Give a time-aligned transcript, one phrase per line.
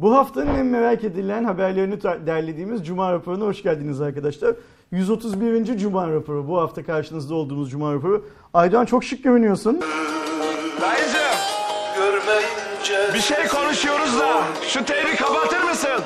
[0.00, 4.54] Bu haftanın en merak edilen haberlerini derlediğimiz Cuma raporuna hoş geldiniz arkadaşlar.
[4.90, 5.78] 131.
[5.78, 6.48] Cuma raporu.
[6.48, 8.26] Bu hafta karşınızda olduğumuz Cuma raporu.
[8.54, 9.80] Aydoğan çok şık görünüyorsun.
[10.80, 11.20] Dayıcım
[11.96, 16.00] Görmeyince bir şey konuşuyoruz da şu teybi kapatır mısın?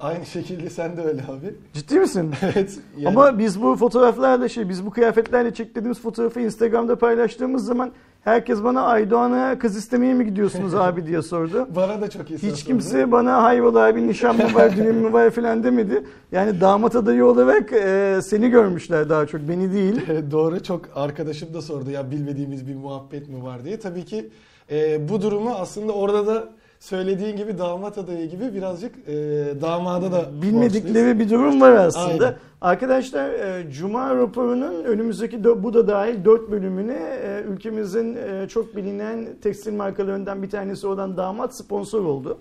[0.00, 1.54] Aynı şekilde sen de öyle abi.
[1.72, 2.34] Ciddi misin?
[2.42, 2.78] Evet.
[2.98, 7.92] yani- Ama biz bu fotoğraflarla şey, biz bu kıyafetlerle çektiğimiz fotoğrafı Instagram'da paylaştığımız zaman
[8.24, 11.68] herkes bana Aydoğan'a kız istemeye mi gidiyorsunuz abi diye sordu.
[11.76, 12.66] bana da çok iyi Hiç sordu.
[12.66, 16.04] kimse bana hayrola abi nişan mı var, düğün mü var falan demedi.
[16.32, 20.00] Yani damat adayı olarak e, seni görmüşler daha çok, beni değil.
[20.30, 23.80] Doğru çok arkadaşım da sordu ya bilmediğimiz bir muhabbet mi var diye.
[23.80, 24.30] Tabii ki
[24.70, 26.48] e, bu durumu aslında orada da
[26.82, 29.12] söylediğin gibi damat adayı gibi birazcık e,
[29.60, 30.42] damada da borçluyuz.
[30.42, 32.24] Bilmedikleri bir durum var aslında.
[32.24, 32.36] Aynen.
[32.60, 39.28] Arkadaşlar e, Cuma raporunun önümüzdeki bu da dahil 4 bölümüne e, ülkemizin e, çok bilinen
[39.42, 42.38] tekstil markalarından bir tanesi olan Damat sponsor oldu.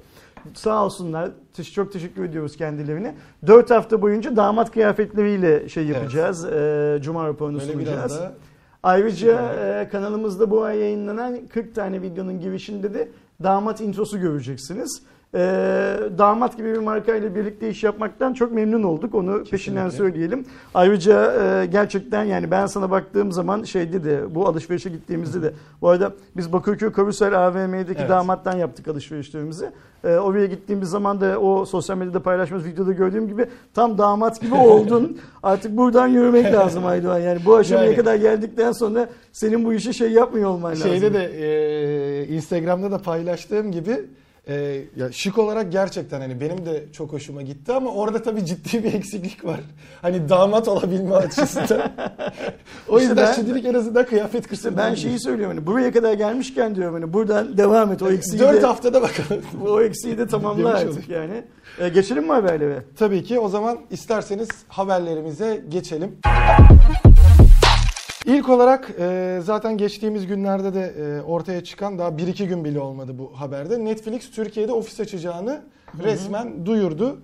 [0.54, 1.30] Sağ olsunlar.
[1.74, 3.16] Çok teşekkür ediyoruz kendilerine.
[3.48, 6.46] 4 hafta boyunca damat kıyafetleriyle şey yapacağız.
[6.46, 7.98] e, Cuma raporunu Böyle sunacağız.
[7.98, 8.34] biraz da
[8.84, 13.08] Ayrıca e, kanalımızda bu ay yayınlanan 40 tane videonun girişinde de
[13.44, 15.02] damat introsu göreceksiniz.
[15.36, 15.40] E,
[16.18, 19.16] damat gibi bir markayla birlikte iş yapmaktan çok memnun olduk.
[19.16, 20.46] Onu peşinden söyleyelim.
[20.74, 25.90] Ayrıca e, gerçekten yani ben sana baktığım zaman şeydi de bu alışverişe gittiğimizde de bu
[25.90, 28.09] arada biz Bakırköy Karusel AVM'deki Evet.
[28.09, 29.70] damattan yaptık alışverişlerimizi.
[30.04, 34.56] E, oraya gittiğimiz zaman da o sosyal medyada paylaştığımız videoda gördüğüm gibi tam damat gibi
[34.56, 35.18] oldun.
[35.44, 37.20] Artık buradan yürümek lazım Aydoğan.
[37.20, 40.90] Yani bu aşamaya Yani- kadar geldikten sonra senin bu işi şey yapmıyor olman lazım.
[40.90, 44.06] Şeyde de e, Instagram'da da paylaştığım gibi
[44.47, 44.53] e,
[44.95, 48.94] ya şık olarak gerçekten hani benim de çok hoşuma gitti ama orada tabii ciddi bir
[48.94, 49.59] eksiklik var.
[50.02, 51.81] Hani damat olabilme açısından.
[52.89, 54.78] o İşte yüzden ben- şimdilik en azından kıyafet kısmı.
[54.78, 58.62] ben şeyi söylüyorum hani buraya kadar gelmişken diyorum hani buradan devam et o eksiği 4
[58.62, 59.42] de, haftada bakalım.
[59.67, 61.44] o eksiği de tamamla artık yani.
[61.80, 62.84] E, geçelim mi haberlere?
[62.97, 66.16] Tabii ki o zaman isterseniz haberlerimize geçelim.
[68.26, 73.12] İlk olarak e, zaten geçtiğimiz günlerde de e, ortaya çıkan daha 1-2 gün bile olmadı
[73.18, 73.86] bu haberde.
[73.86, 75.62] Netflix Türkiye'de ofis açacağını
[76.04, 77.22] resmen duyurdu.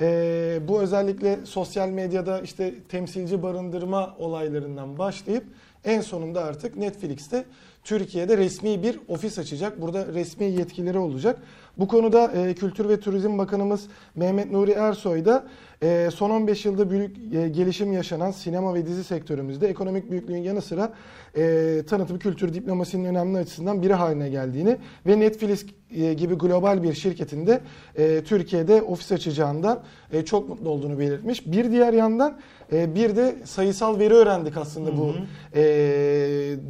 [0.00, 5.44] E, bu özellikle sosyal medyada işte temsilci barındırma olaylarından başlayıp
[5.84, 7.44] en sonunda artık Netflix'te
[7.84, 9.80] Türkiye'de resmi bir ofis açacak.
[9.80, 11.38] Burada resmi yetkileri olacak.
[11.78, 15.46] Bu konuda e, Kültür ve Turizm Bakanımız Mehmet Nuri Ersoy da
[15.82, 20.62] e, son 15 yılda büyük e, gelişim yaşanan sinema ve dizi sektörümüzde ekonomik büyüklüğün yanı
[20.62, 20.92] sıra
[21.36, 26.92] e, tanıtım kültür diplomasinin önemli açısından biri haline geldiğini ve Netflix e, gibi global bir
[26.92, 27.60] şirketinde
[27.96, 31.46] e, Türkiye'de ofis açacağından e, çok mutlu olduğunu belirtmiş.
[31.46, 32.38] Bir diğer yandan
[32.72, 35.14] e, bir de sayısal veri öğrendik aslında bu
[35.54, 35.62] e,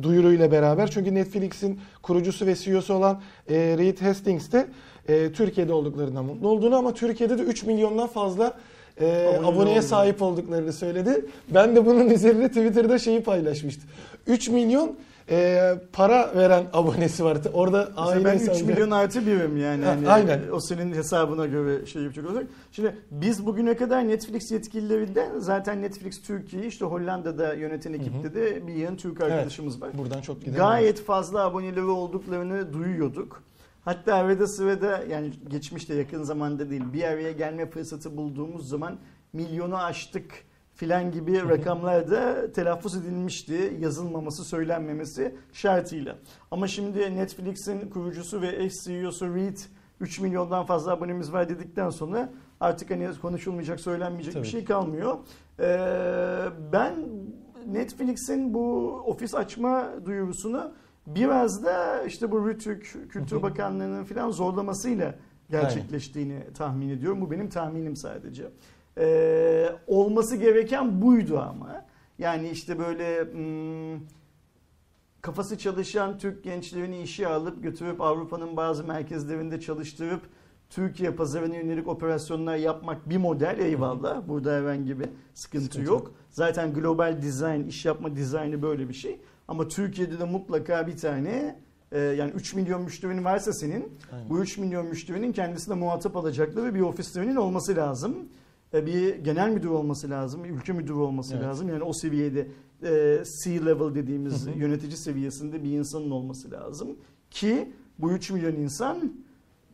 [0.03, 0.91] duyuruyla beraber.
[0.91, 3.21] Çünkü Netflix'in kurucusu ve CEO'su olan
[3.51, 4.67] e, Reed Hastings de
[5.09, 8.59] e, Türkiye'de olduklarından mutlu olduğunu ama Türkiye'de de 3 milyondan fazla
[9.01, 9.83] e, Abone aboneye olduğunu.
[9.89, 11.27] sahip olduklarını söyledi.
[11.55, 13.91] Ben de bunun üzerine Twitter'da şeyi paylaşmıştım.
[14.27, 14.97] 3 milyon
[15.31, 15.61] e,
[15.93, 17.39] para veren abonesi var.
[17.53, 19.85] Orada aile ben 3 hesabı- milyon artı birim yani.
[19.85, 20.41] Ha, Hani aynen.
[20.53, 22.47] O senin hesabına göre şey yapacak olacak.
[22.73, 28.73] Şimdi biz bugüne kadar Netflix yetkililerinden zaten Netflix Türkiye işte Hollanda'da yöneten ekipte de bir
[28.75, 29.91] yığın Türk arkadaşımız var.
[29.99, 30.57] Buradan çok gidelim.
[30.57, 33.43] Gayet fazla aboneleri olduklarını duyuyorduk.
[33.89, 38.99] Hatta arada sırada yani geçmişte yakın zamanda değil bir araya gelme fırsatı bulduğumuz zaman
[39.33, 40.45] milyonu aştık
[40.75, 43.77] filan gibi rakamlar da telaffuz edilmişti.
[43.81, 46.17] Yazılmaması, söylenmemesi şartıyla.
[46.51, 49.59] Ama şimdi Netflix'in kurucusu ve ex CEO'su Reed
[50.01, 55.19] 3 milyondan fazla abonemiz var dedikten sonra artık hani konuşulmayacak, söylenmeyecek Tabii bir şey kalmıyor.
[55.61, 56.95] Ee, ben
[57.67, 60.73] Netflix'in bu ofis açma duyurusunu
[61.15, 65.15] biraz da işte bu Rütük Kültür Bakanlığı'nın falan zorlamasıyla
[65.51, 67.21] gerçekleştiğini tahmin ediyorum.
[67.21, 68.51] Bu benim tahminim sadece.
[68.99, 71.85] Ee, olması gereken buydu ama.
[72.19, 74.01] Yani işte böyle hmm,
[75.21, 80.21] kafası çalışan Türk gençlerini işe alıp götürüp Avrupa'nın bazı merkezlerinde çalıştırıp
[80.71, 84.29] Türkiye pazarına yönelik operasyonlar yapmak bir model eyvallah.
[84.29, 86.01] Burada herhangi bir sıkıntı, Sıkıntı yok.
[86.01, 86.13] yok.
[86.31, 89.21] Zaten global design, iş yapma dizaynı böyle bir şey.
[89.49, 91.57] Ama Türkiye'de de mutlaka bir tane
[91.93, 94.31] e, yani 3 milyon müşterinin varsa senin Aynen.
[94.31, 98.17] bu 3 milyon müşterinin kendisine muhatap alacakları bir ofislerinin olması lazım.
[98.75, 101.45] E, Bir genel müdür olması lazım, ülke müdürü olması Evet.
[101.45, 101.69] lazım.
[101.69, 102.49] Yani o seviyede
[102.83, 104.59] e, C-level dediğimiz Hı hı.
[104.59, 106.89] yönetici seviyesinde bir insanın olması lazım.
[107.31, 109.13] Ki bu 3 milyon insan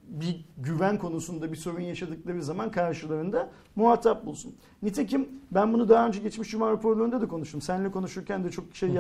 [0.08, 4.54] bir güven konusunda bir sorun yaşadıkları zaman karşılarında muhatap bulsun.
[4.82, 7.60] Nitekim ben bunu daha önce geçmiş Cuma raporlarında da konuştum.
[7.60, 8.96] Seninle konuşurken de çok şey Hı hı.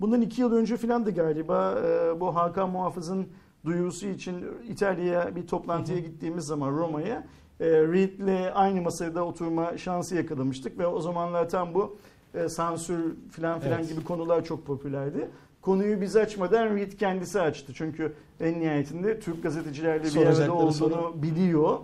[0.00, 3.28] Bundan iki yıl önce filan da galiba e, bu Hakan Muhafız'ın
[3.64, 7.26] duyurusu için İtalya'ya bir toplantıya gittiğimiz zaman Roma'ya
[7.60, 11.96] e, Reed'le aynı masada oturma şansı yakalamıştık ve o zamanlar tam bu
[12.34, 13.88] e, sansür filan filan Evet.
[13.88, 15.30] gibi konular çok popülerdi.
[15.62, 17.72] Konuyu biz açmadan Reed kendisi açtı.
[17.74, 21.22] Çünkü en nihayetinde Türk gazetecilerle bir arada olduğunu soru.
[21.22, 21.78] biliyor.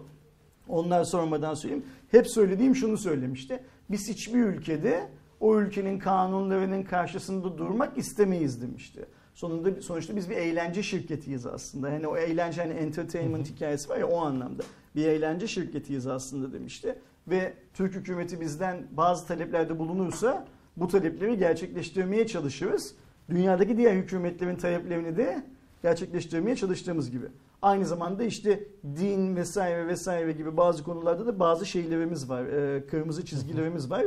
[0.68, 1.84] Onlar sormadan söyleyeyim.
[2.10, 3.60] Hep söylediğim şunu söylemişti.
[3.90, 5.08] Biz hiçbir ülkede
[5.40, 9.06] o ülkenin kanunlarının karşısında durmak istemeyiz demişti.
[9.34, 11.90] Sonunda sonuçta biz bir eğlence şirketiyiz aslında.
[11.90, 14.62] Hani o eğlence hani entertainment hikayesi var ya o anlamda.
[14.96, 16.98] Bir eğlence şirketiyiz aslında demişti.
[17.28, 20.46] Ve Türk hükümeti bizden bazı taleplerde bulunursa
[20.76, 22.94] bu talepleri gerçekleştirmeye çalışırız.
[23.28, 25.44] Dünyadaki diğer hükümetlerin taleplerini de
[25.82, 27.26] gerçekleştirmeye çalıştığımız gibi.
[27.62, 28.64] Aynı zamanda işte
[28.96, 32.44] din vesaire vesaire gibi bazı konularda da bazı şeylerimiz var.
[32.44, 34.04] e, kırmızı çizgilerimiz var.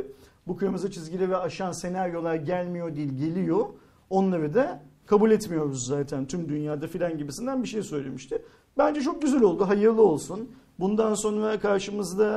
[0.48, 3.66] Bu kırmızı çizgileri aşan senaryolar gelmiyor değil geliyor.
[4.10, 8.42] Onları da kabul etmiyoruz zaten tüm dünyada filan gibisinden bir şey söylemişti.
[8.78, 9.68] Bence çok güzel oldu.
[9.68, 10.50] Hayırlı olsun.
[10.80, 12.28] Bundan sonra karşımızda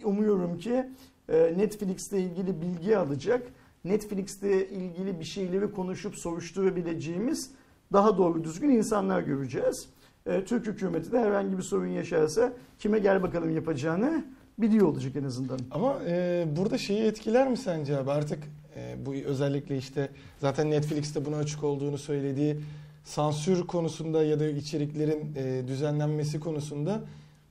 [0.00, 0.88] e, umuyorum ki
[1.28, 3.46] e, Netflix'le ilgili bilgi alacak.
[3.84, 7.50] Netflix'le ilgili bir şeyleri konuşup soruşturabileceğimiz
[7.92, 9.88] daha doğru düzgün insanlar göreceğiz.
[10.26, 14.24] E, Türk hükümeti de herhangi bir sorun yaşarsa kime gel bakalım yapacağını
[14.58, 15.58] biliyor olacak en azından.
[15.70, 18.10] Ama e, burada şeyi etkiler mi sence abi?
[18.10, 18.38] Artık
[18.76, 20.08] e, bu özellikle işte
[20.38, 22.56] zaten Netflix'te buna açık olduğunu söylediği
[23.04, 27.00] sansür konusunda ya da içeriklerin e, düzenlenmesi konusunda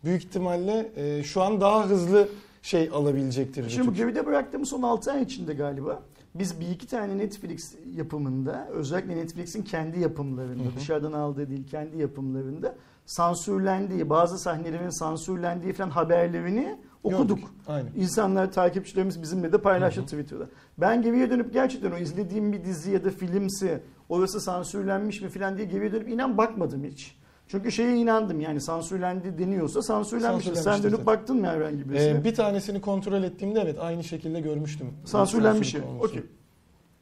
[0.04, 2.28] büyük ihtimalle e, şu an daha hızlı
[2.62, 3.70] şey alabilecektir.
[3.70, 6.02] Şimdi bu geride bıraktığımız son 6 ay içinde galiba
[6.36, 10.76] biz bir iki tane Netflix yapımında özellikle Netflix'in kendi yapımlarında Hı hı.
[10.76, 12.76] dışarıdan aldığı değil kendi yapımlarında
[13.06, 17.40] sansürlendiği bazı sahnelerin sansürlendiği falan haberlerini okuduk.
[17.40, 17.54] Gördük.
[17.68, 17.92] Aynen.
[17.96, 20.48] İnsanlar, takipçilerimiz bizimle de paylaştı Twitter'da.
[20.78, 23.80] Ben geriye dönüp gerçekten o izlediğim bir dizi ya da filmsi
[24.10, 27.18] orası sansürlenmiş mi falan diye geriye dönüp inan bakmadım hiç.
[27.48, 30.56] Çünkü şeye inandım yani sansürlendi deniyorsa sansürlenmiştir.
[30.56, 31.06] Sen dönüp zaten.
[31.06, 32.20] baktın mı herhangi birisine?
[32.20, 34.88] E, bir tanesini kontrol ettiğimde evet aynı şekilde görmüştüm.
[35.06, 35.82] Sansürlenmiş şey.
[36.02, 36.24] Okey.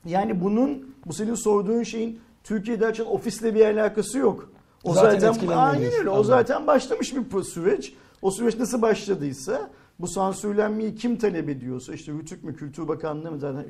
[0.06, 4.52] Yani bunun bu senin sorduğun şeyin Türkiye'de açan ofisle bir alakası yok.
[4.84, 6.10] O Zaten zaten, aynen öyle.
[6.10, 7.94] O zaten başlamış bir süreç.
[8.22, 9.70] O süreç nasıl başladıysa
[10.00, 13.66] bu sansürlenmeyi kim talep ediyorsa işte Rütük mü Kültür Bakanlığı mı zaten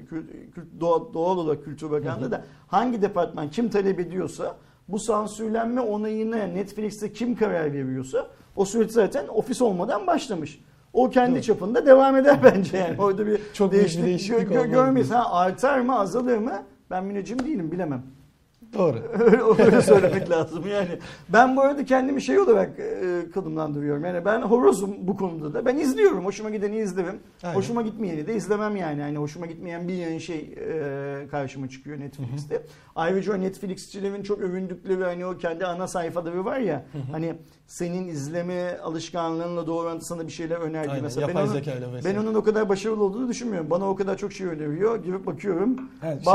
[0.80, 4.56] doğal, doğal olarak Kültür Bakanlığı da hangi departman kim talep ediyorsa
[4.88, 10.62] bu sansürlenme onayını Netflix'te kim karar veriyorsa o süreç zaten ofis olmadan başlamış.
[10.94, 11.42] O kendi Doğru.
[11.42, 13.02] çapında devam eder bence yani.
[13.02, 15.12] Orada bir Çok büyük bir değişiklik, değişiklik gö- görmeyiz.
[15.12, 16.64] Ha, artar mı azalır mı?
[16.90, 18.04] Ben müneccim değilim bilemem.
[18.76, 18.98] Doğru.
[19.20, 20.88] Öyle- Öyle söylemek lazım yani.
[21.30, 24.06] Ben bu arada kendimi şey olarak e, konumlandırıyorum.
[24.06, 25.66] Yani ben horozum bu konuda da.
[25.66, 26.26] Ben izliyorum.
[26.26, 27.20] Hoşuma gideni izlerim.
[27.44, 27.56] Aynen.
[27.56, 29.00] Hoşuma gitmeyeni de izlemem yani.
[29.02, 32.62] yani hoşuma gitmeyen bir yığın şey e, karşıma çıkıyor Netflix'te.
[32.96, 36.86] Ayrıca o Netflixçilerin çok övündükleri hani o kendi ana sayfaları var ya.
[37.12, 37.34] Hani
[37.68, 40.90] senin izleme alışkanlığınla doğru sana bir şeyler önerdi.
[40.90, 43.70] Aynen, Mesela ben onun, zekayla ben onun o kadar başarılı olduğunu düşünmüyorum.
[43.70, 45.04] Bana o kadar çok şey öneriyor.
[45.04, 45.76] Girip bakıyorum.
[46.02, 46.26] Ha, şey-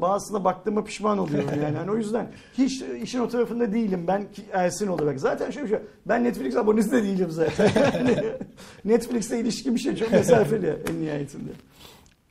[0.00, 1.76] Bazısına, baktığıma pişman oluyorum yani.
[1.76, 1.90] yani.
[1.90, 2.26] O yüzden
[2.58, 5.20] hiç işin o tarafında değilim ben ki- Ersin olarak.
[5.20, 7.70] Zaten şöyle bir şey, ben Netflix abonesi de değilim zaten.
[7.94, 8.16] Yani
[8.84, 11.50] Netflix'le ilişki bir şey çok mesafeli en nihayetinde.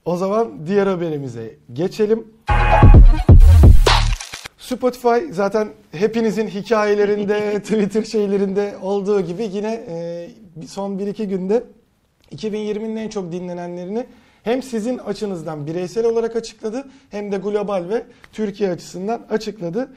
[0.05, 2.27] O zaman diğer haberimize geçelim.
[4.63, 10.29] Spotify zaten hepinizin hikayelerinde, Twitter şeylerinde olduğu gibi yine e,
[10.67, 11.63] son 1-2 günde
[12.31, 14.05] 2020'nin en çok dinlenenlerini
[14.43, 19.93] hem sizin açınızdan bireysel olarak açıkladı hem de global ve Türkiye açısından açıkladı.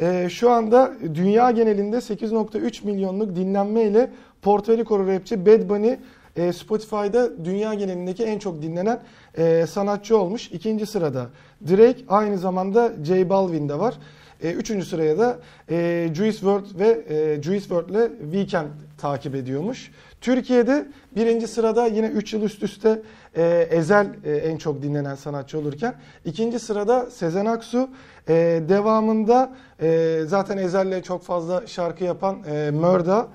[0.00, 4.10] E, şu anda dünya genelinde 8.3 milyonluk dinlenme ile
[4.42, 5.96] Puerto Rico rapçi Bad Bunny
[6.36, 9.00] e, Spotify'da dünya genelindeki en çok dinlenen
[9.38, 10.50] e, sanatçı olmuş.
[10.52, 11.26] İkinci sırada
[11.68, 13.94] Drake aynı zamanda J Balvin de var.
[14.42, 15.38] E, üçüncü sıraya da
[15.70, 18.68] e, Juice WRLD ve e, Juice WRLD ile Weekend
[18.98, 19.90] takip ediyormuş.
[20.20, 23.02] Türkiye'de birinci sırada yine 3 yıl üst üste
[23.36, 25.94] e, Ezel e, en çok dinlenen sanatçı olurken
[26.24, 27.90] ikinci sırada Sezen Aksu
[28.28, 28.34] e,
[28.68, 33.28] devamında e, zaten Ezel'le çok fazla şarkı yapan e, Mörda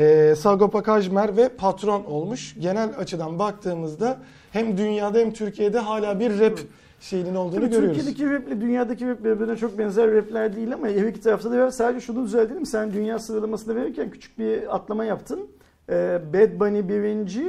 [0.00, 2.54] e, Sagopa Kajmer ve Patron olmuş.
[2.60, 4.18] Genel açıdan baktığımızda
[4.52, 6.58] hem dünyada hem Türkiye'de hala bir rap
[7.00, 7.96] şeyinin olduğunu Tabii görüyoruz.
[7.96, 11.58] Türkiye'deki rap ile dünyadaki rap birbirine çok benzer rapler değil ama her iki tarafta da
[11.58, 11.70] var.
[11.70, 12.66] Sadece şunu düzeltelim.
[12.66, 15.48] Sen dünya sıralamasını verirken küçük bir atlama yaptın.
[15.88, 17.44] Ee, Bad Bunny birinci,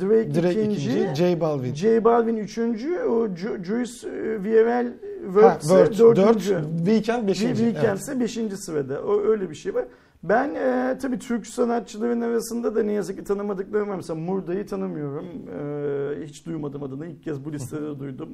[0.00, 1.74] Drake, Drake ikinci, ikinci, J Balvin.
[1.74, 4.86] J Balvin üçüncü, o Ju- Juice e, VRL
[5.24, 6.54] World dördüncü.
[6.54, 7.42] dört, Weekend 5.
[7.42, 9.00] Bir Weekend ise beşinci sırada.
[9.02, 9.84] O öyle bir şey var.
[10.24, 13.96] Ben e, tabii Türk sanatçıların arasında da ne yazık ki tanımadıklarım var.
[13.96, 15.24] Mesela Murda'yı tanımıyorum.
[15.24, 17.06] E, hiç duymadım adını.
[17.06, 18.28] İlk kez bu listede duydum.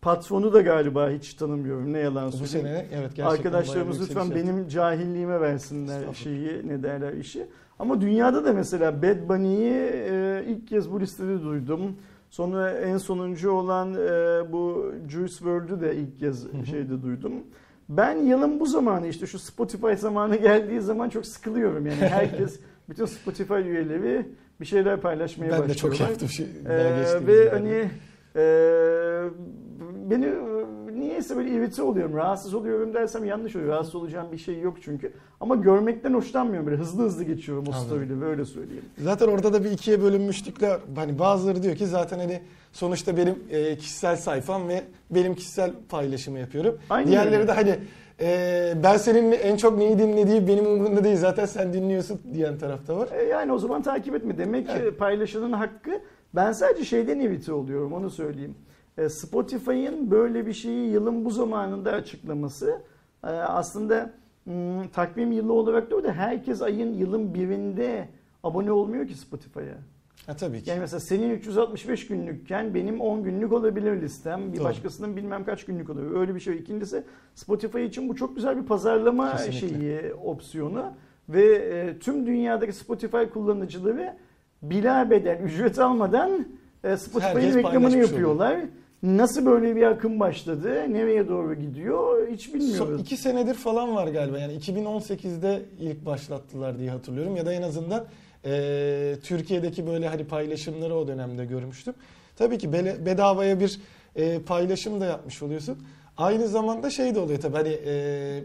[0.00, 1.92] Patronu da galiba hiç tanımıyorum.
[1.92, 2.76] Ne yalan Bu söyleyeyim.
[2.76, 7.46] sene evet Arkadaşlarımız lütfen yükseliş benim cahilliğime versinler şeyi ne derler işi.
[7.78, 11.96] Ama dünyada da mesela Bad Bunny'yi e, ilk kez bu listede duydum.
[12.30, 17.32] Sonra en sonuncu olan e, bu Juice WRLD'ü de ilk kez şeyde duydum.
[17.96, 23.04] Ben yılın bu zamanı işte şu Spotify zamanı geldiği zaman çok sıkılıyorum yani herkes bütün
[23.04, 24.26] Spotify üyeleri
[24.60, 25.98] bir şeyler paylaşmaya Ben de başlıyorlar.
[25.98, 27.88] çok yaptım şey, Ee, ve hani
[28.36, 28.44] e,
[30.10, 30.26] beni
[31.02, 33.70] niyeyse böyle irite oluyorum, rahatsız oluyorum dersem yanlış oluyor.
[33.70, 35.12] Rahatsız olacağım bir şey yok çünkü.
[35.40, 38.84] Ama görmekten hoşlanmıyorum böyle hızlı hızlı geçiyorum o story'leri böyle söyleyeyim.
[38.98, 40.80] Zaten orada da bir ikiye bölünmüşlükler.
[40.96, 42.40] Hani bazıları diyor ki zaten hani
[42.72, 46.78] sonuçta benim e, kişisel sayfam ve benim kişisel paylaşımı yapıyorum.
[46.90, 47.48] Aynen Diğerleri öyle.
[47.48, 47.78] de hani
[48.20, 52.96] e, ben senin en çok neyi dinlediği benim umurumda değil zaten sen dinliyorsun diyen tarafta
[52.96, 53.08] var.
[53.12, 54.38] E, yani o zaman takip etme.
[54.38, 54.98] Demek ki Evet.
[54.98, 55.90] paylaşanın hakkı.
[56.34, 58.54] Ben sadece şeyden irite oluyorum onu söyleyeyim.
[58.98, 62.82] E, Spotify'ın böyle bir şeyi yılın bu zamanında açıklaması
[63.24, 64.12] e, aslında
[64.44, 68.08] hmm, takvim yılı olarak da öyle herkes ayın yılın birinde
[68.42, 69.78] abone olmuyor ki Spotify'a.
[70.26, 70.70] Ha tabii ki.
[70.70, 74.52] Yani mesela senin 365 günlükken benim 10 günlük olabilir listem.
[74.52, 74.64] Bir Doğru.
[74.64, 76.16] başkasının bilmem kaç günlük olabilir.
[76.16, 76.56] Öyle bir şey.
[76.56, 79.78] İkincisi Spotify için bu çok güzel bir pazarlama Kesinlikle.
[79.78, 80.92] şeyi, opsiyonu.
[81.28, 84.16] Ve e, tüm dünyadaki Spotify kullanıcıları
[84.62, 86.46] bila bedel, ücret almadan
[86.84, 88.60] e, Spotify'ın reklamını yapıyorlar.
[89.02, 93.00] Nasıl böyle bir akım başladı, nereye doğru gidiyor hiç Son bilmiyoruz.
[93.00, 94.38] iki senedir falan var galiba.
[94.38, 97.36] Yani 2018'de ilk başlattılar diye hatırlıyorum.
[97.36, 98.04] Ya da en azından
[98.44, 101.94] e, Türkiye'deki böyle hani paylaşımları o dönemde görmüştüm.
[102.36, 103.80] Tabii ki bele- bedavaya bir
[104.16, 105.78] e, paylaşım da yapmış oluyorsun.
[106.16, 108.44] Aynı zamanda şey de oluyor tabii hani e,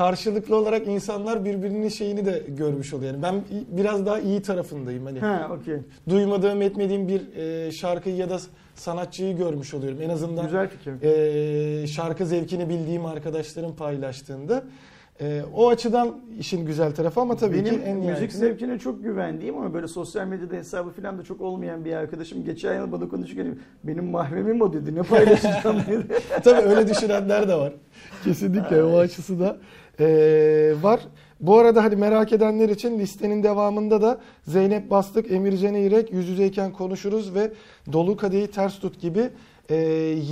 [0.00, 3.12] karşılıklı olarak insanlar birbirinin şeyini de görmüş oluyor.
[3.12, 3.34] Yani ben
[3.68, 5.04] biraz daha iyi tarafındayım.
[5.06, 5.76] Hani Ha, okey.
[6.08, 8.38] duymadığım etmediğim bir e, şarkıyı ya da
[8.74, 9.98] sanatçıyı görmüş oluyorum.
[10.02, 10.92] En azından Güzel fikir.
[11.02, 14.64] e, şarkı zevkini bildiğim arkadaşlarım paylaştığında.
[15.20, 19.02] E, o açıdan işin güzel tarafı ama tabii Benim ki en müzik nihayetinde- zevkine çok
[19.02, 23.08] güvendiğim ama böyle sosyal medyada hesabı falan da çok olmayan bir arkadaşım geçen yıl bana
[23.08, 26.06] konuşurken benim mahremim o dedi ne paylaşacağım dedi.
[26.44, 27.72] Tabii öyle düşünenler de var.
[28.24, 29.56] Kesinlikle o açısı da
[30.00, 31.00] e, var.
[31.40, 36.72] Bu arada hani merak edenler için listenin devamında da Zeynep Bastık, Emircan İrek, Yüz Yüzeyken
[36.72, 37.52] Konuşuruz ve
[37.92, 39.28] Dolu Kadehi Ters Tut gibi
[39.68, 39.74] e,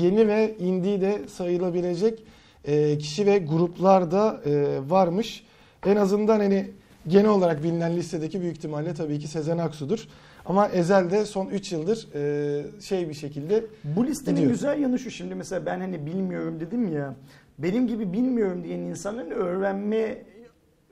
[0.01, 2.25] yeni ve indie de sayılabilecek
[2.65, 5.45] e, kişi ve gruplar da e, varmış.
[5.87, 6.71] En azından hani
[7.09, 10.09] genel olarak bilinen listedeki büyük ihtimalle tabii ki Sezen Aksu'dur.
[10.47, 14.53] Ama Ezel de son 3 yıldır e, şey bir şekilde Bu listenin Gidiyor.
[14.53, 17.15] güzel yanı şu şimdi mesela ben hani bilmiyorum dedim ya
[17.59, 20.23] benim gibi bilmiyorum diyen insanların öğrenme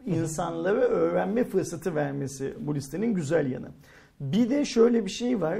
[0.06, 3.68] insanlara öğrenme fırsatı vermesi bu listenin güzel yanı.
[4.20, 5.58] Bir de şöyle bir şey var.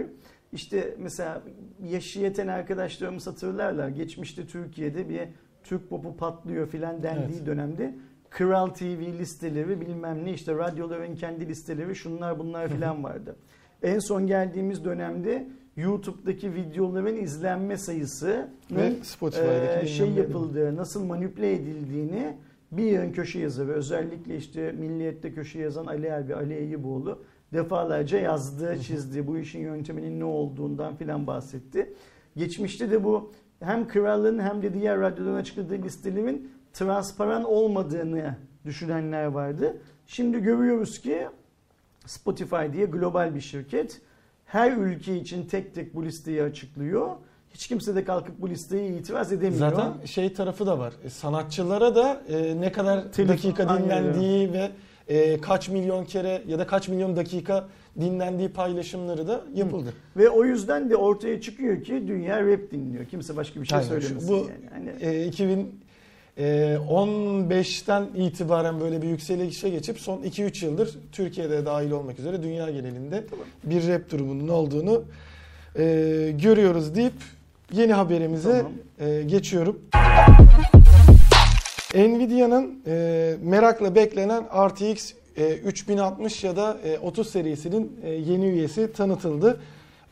[0.53, 1.43] İşte mesela
[1.85, 3.89] yaşı yeten arkadaşlarımız hatırlarlar.
[3.89, 5.21] Geçmişte Türkiye'de bir
[5.65, 7.47] Türk popu patlıyor filan dendiği Evet.
[7.47, 7.95] dönemde
[8.31, 13.37] Kral TV listeleri bilmem ne işte radyoların kendi listeleri şunlar bunlar filan vardı.
[13.83, 21.53] En son geldiğimiz dönemde YouTube'daki videoların izlenme sayısı Ve Spotify'daki şey dinlenme- yapıldığı, nasıl manipüle
[21.53, 22.37] edildiğini
[22.73, 28.79] bir yığın köşe yazarı özellikle işte Milliyet'te köşe yazan Ali Erbi, Ali Eyüboğlu defalarca yazdı,
[28.83, 29.27] çizdi.
[29.27, 31.95] Bu işin yönteminin ne olduğundan filan bahsetti.
[32.37, 39.77] Geçmişte de bu hem krallığın hem de diğer radyoların açıkladığı listelerin transparan olmadığını düşünenler vardı.
[40.07, 41.29] Şimdi görüyoruz ki
[42.07, 44.01] Spotify diye global bir şirket
[44.53, 47.09] her ülke için tek tek bu listeyi açıklıyor.
[47.55, 49.59] Hiç kimse de kalkıp bu listeye itiraz edemiyor.
[49.71, 50.93] Zaten şey tarafı da var.
[51.05, 54.71] E, Sanatçılara da e, ne kadar Telif- dakika Aynen dinlendiği ve
[55.09, 57.69] e, kaç milyon kere ya da kaç milyon dakika
[58.01, 59.93] dinlendiği paylaşımları da yapıldı.
[60.17, 63.05] Ve o yüzden de ortaya çıkıyor ki dünya rap dinliyor.
[63.05, 63.89] Kimse başka bir şey Aynen.
[63.89, 64.69] Söylemesin bu yani.
[64.73, 65.31] Hani e,
[66.39, 73.25] 2015'ten itibaren böyle bir yükselişe geçip son 2-3 yıldır Türkiye'de dahil olmak üzere dünya genelinde
[73.65, 75.03] bir rap durumunun olduğunu
[75.79, 75.83] e,
[76.39, 77.13] görüyoruz deyip
[77.73, 78.73] yeni haberimize Tamam.
[79.13, 79.81] e, geçiyorum.
[81.95, 89.61] Nvidia'nın e, merakla beklenen RTX e, 3060 ya da e, 30 serisinin yeni üyesi tanıtıldı.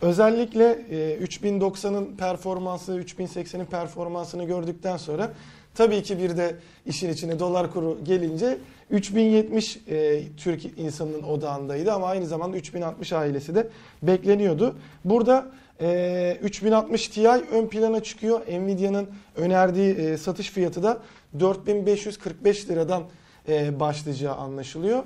[0.02, 5.32] Özellikle e, 3090'ın performansı, 3080'in performansını gördükten sonra
[5.74, 8.58] tabii ki bir de işin içine dolar kuru gelince
[8.90, 13.68] 3070 e, Türk insanının odağındaydı ama aynı zamanda 3060 ailesi de
[14.02, 14.76] bekleniyordu.
[15.04, 15.46] Burada
[15.80, 18.40] e, 3060 Ti ön plana çıkıyor.
[18.40, 20.98] Nvidia'nın önerdiği e, satış fiyatı da
[21.40, 23.02] 4545 liradan
[23.48, 25.02] e, başlayacağı anlaşılıyor.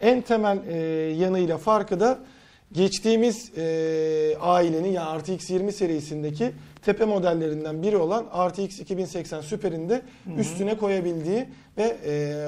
[0.00, 0.76] En temel e,
[1.12, 2.18] yanıyla farkı da
[2.72, 10.02] geçtiğimiz e, ailenin yani RTX 20 serisindeki tepe modellerinden biri olan RTX 2080 Super'in de
[10.38, 11.46] üstüne koyabildiği
[11.78, 12.46] ve e,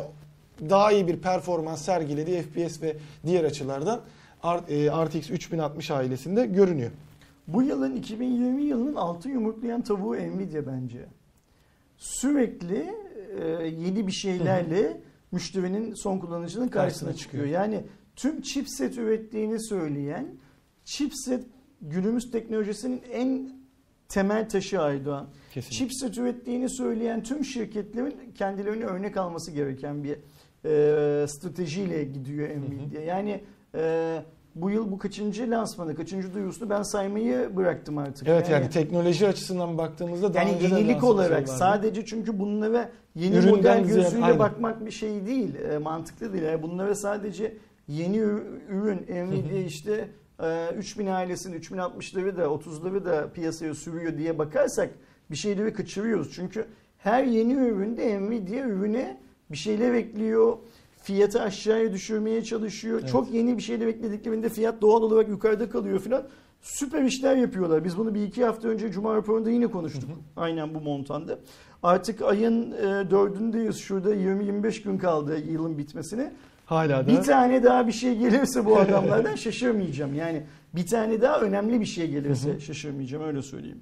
[0.70, 2.96] daha iyi bir performans sergilediği FPS ve
[3.26, 4.00] diğer açılardan
[4.44, 6.90] R- e, RTX 3060 ailesinde görünüyor.
[7.48, 10.98] Bu yılın 2020 yılının altın yumurtlayan tavuğu Nvidia bence.
[11.98, 12.94] Sürekli
[13.40, 15.00] e, yeni bir şeylerle
[15.32, 17.44] müşterinin son kullanıcının karşısına Karşısına çıkıyor.
[17.44, 17.62] çıkıyor.
[17.62, 17.80] Yani
[18.20, 20.26] tüm chipset ürettiğini söyleyen
[20.84, 21.44] chipset
[21.82, 23.50] günümüz teknolojisinin en
[24.08, 25.26] temel taşı Aydoğan.
[25.54, 25.76] Kesinlikle.
[25.76, 30.16] Chipset ürettiğini söyleyen tüm şirketlerin kendilerine örnek alması gereken bir
[30.64, 33.02] e, stratejiyle gidiyor Nvidia.
[33.02, 33.40] Yani
[33.74, 34.22] e,
[34.54, 38.28] bu yıl bu kaçıncı lansmanı, kaçıncı duyurusunu ben saymayı bıraktım artık.
[38.28, 41.50] Evet yani, teknoloji açısından baktığımızda daha yani önce yenilik olarak vardı.
[41.58, 44.38] sadece çünkü bunlara yeni Üründen model gözüyle aynen.
[44.38, 46.44] bakmak bir şey değil, e, mantıklı değil.
[46.44, 47.56] Yani bunlara sadece
[47.90, 50.09] yeni ür- ürün, Nvidia işte
[50.42, 54.90] e, 3000 ailesinin 3060'ları da 30'ları da piyasaya sürüyor diye bakarsak
[55.30, 56.32] bir şeyleri kaçırıyoruz.
[56.32, 56.64] Çünkü
[56.99, 59.20] her yeni üründe Nvidia ürüne
[59.50, 60.56] bir şeyler ekliyor.
[61.02, 62.99] Fiyatı aşağıya düşürmeye çalışıyor.
[63.00, 63.11] Evet.
[63.12, 66.26] Çok yeni bir şeyler eklediklerinde fiyat doğal olarak yukarıda kalıyor filan.
[66.61, 67.85] Süper işler yapıyorlar.
[67.85, 70.11] Biz bunu bir iki hafta önce Cuma raporunda yine konuştuk.
[70.37, 71.38] Aynen bu montanda.
[71.82, 73.76] Artık ayın e, dördündeyiz.
[73.78, 76.32] Şurada 20-25 gün kaldı yılın bitmesine.
[76.70, 80.14] Hala da Bir tane daha bir şey gelirse bu adamlardan şaşırmayacağım.
[80.14, 80.42] Yani
[80.74, 83.80] bir tane daha önemli bir şey gelirse şaşırmayacağım öyle söyleyeyim.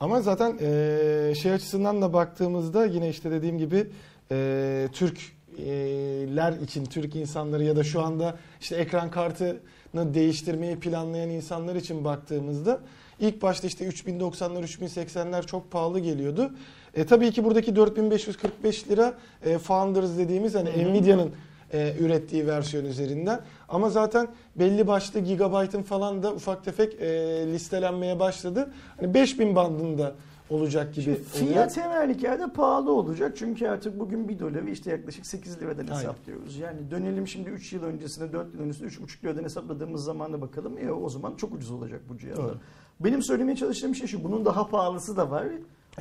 [0.00, 3.86] Ama zaten eee, şey açısından da baktığımızda yine işte dediğim gibi
[4.30, 11.74] eee Türkler için, Türk insanları ya da şu anda işte ekran kartını değiştirmeyi planlayan insanlar
[11.76, 12.80] için baktığımızda
[13.20, 16.50] ilk başta işte 3090'lar, 3080'ler çok pahalı geliyordu.
[16.94, 21.30] E, tabii ki buradaki 4545 lira e, Founders dediğimiz hani Nvidia'nın
[21.72, 23.40] e, ürettiği versiyon üzerinden.
[23.68, 27.06] Ama zaten belli başlı gigabaytın falan da ufak tefek e,
[27.46, 28.70] listelenmeye başladı.
[28.96, 30.14] Hani 5000 bandında
[30.50, 31.52] olacak gibi Şimdi oluyor.
[31.52, 33.32] fiyat her halükarda pahalı olacak.
[33.36, 35.94] Çünkü artık bugün bir doları işte yaklaşık 8 liradan Aynen.
[35.94, 36.56] hesaplıyoruz.
[36.56, 40.78] Yani dönelim şimdi 3 yıl öncesine 4 yıl öncesine 3,5 liradan hesapladığımız zamana bakalım.
[40.78, 42.54] E, o zaman çok ucuz olacak bu cihazlar.
[43.00, 44.24] Benim söylemeye çalıştığım şey şu.
[44.24, 45.46] Bunun daha pahalısı da var.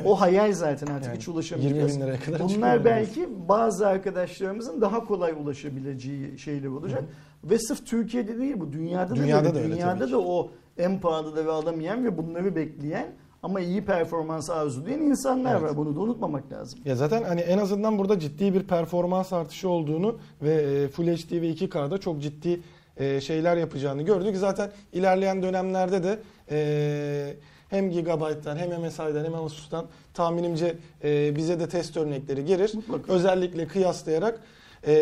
[0.05, 1.95] O hayal zaten artık Yani hiç ulaşamayacağız.
[1.95, 7.03] 20 bin liraya kadar Bunlar belki bazı arkadaşlarımızın daha kolay ulaşabileceği şeyler olacak.
[7.43, 9.73] Ve sırf Türkiye'de değil bu dünyada, Dünyada da, da öyle.
[9.73, 13.07] dünyada da o en pahalıları alamayan ve bunları bekleyen
[13.43, 15.63] ama iyi performans arzulayan insanlar Evet.
[15.63, 15.77] var.
[15.77, 16.79] Bunu da unutmamak lazım.
[16.85, 21.31] Ya zaten hani en azından burada ciddi bir performans artışı olduğunu ve e, Full HD
[21.41, 22.61] ve 2K'da çok ciddi
[22.97, 24.35] e, şeyler yapacağını gördük.
[24.37, 26.19] Zaten ilerleyen dönemlerde de
[26.51, 27.35] e,
[27.69, 32.71] hem Gigabyte'dan hem MSI'den hem Asus'tan tahminimce e, bize de test örnekleri gelir.
[32.73, 33.13] Mutlaka.
[33.13, 34.39] Özellikle kıyaslayarak
[34.87, 34.93] e,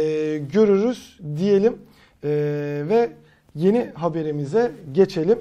[0.54, 1.78] görürüz diyelim
[2.24, 2.30] E,
[2.90, 3.10] ve
[3.56, 5.40] yeni haberimize geçelim.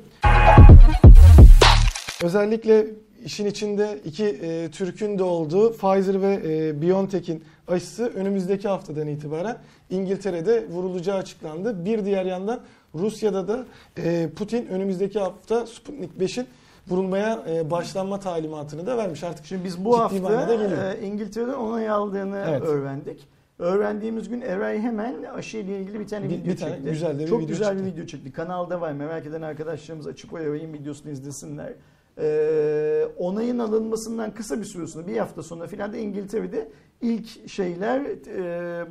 [2.23, 2.87] Özellikle
[3.25, 9.59] işin içinde iki e, Türk'ün de olduğu Pfizer ve e, BioNTech'in aşısı önümüzdeki haftadan itibaren
[9.91, 11.85] İngiltere'de vurulacağı açıklandı.
[11.85, 12.61] Bir diğer yandan
[12.95, 13.67] Rusya'da da
[13.99, 16.47] e, Putin önümüzdeki hafta Sputnik 5'in
[16.89, 19.25] vurulmaya e, başlanma talimatını da vermiş.
[19.25, 20.55] Artık Şimdi biz bu ciddi hafta
[20.95, 22.63] e, İngiltere'den onay aldığını Evet.
[22.63, 23.29] öğrendik.
[23.59, 26.91] Öğrendiğimiz gün Eray hemen aşı ile ilgili bir tane Bir- video bir tane çekti.
[26.91, 27.93] güzel bir Çok video güzel bir çıktı.
[27.95, 28.33] video çekti.
[28.33, 28.93] Kanalda var.
[28.93, 31.73] Merak eden arkadaşlarımız açıp o Eray'ın videosunu izlesinler.
[32.21, 36.69] Ee, onayın alınmasından kısa bir süre sonra bir hafta sonra filan da İngiltere'de
[37.01, 38.85] ilk şeyler e,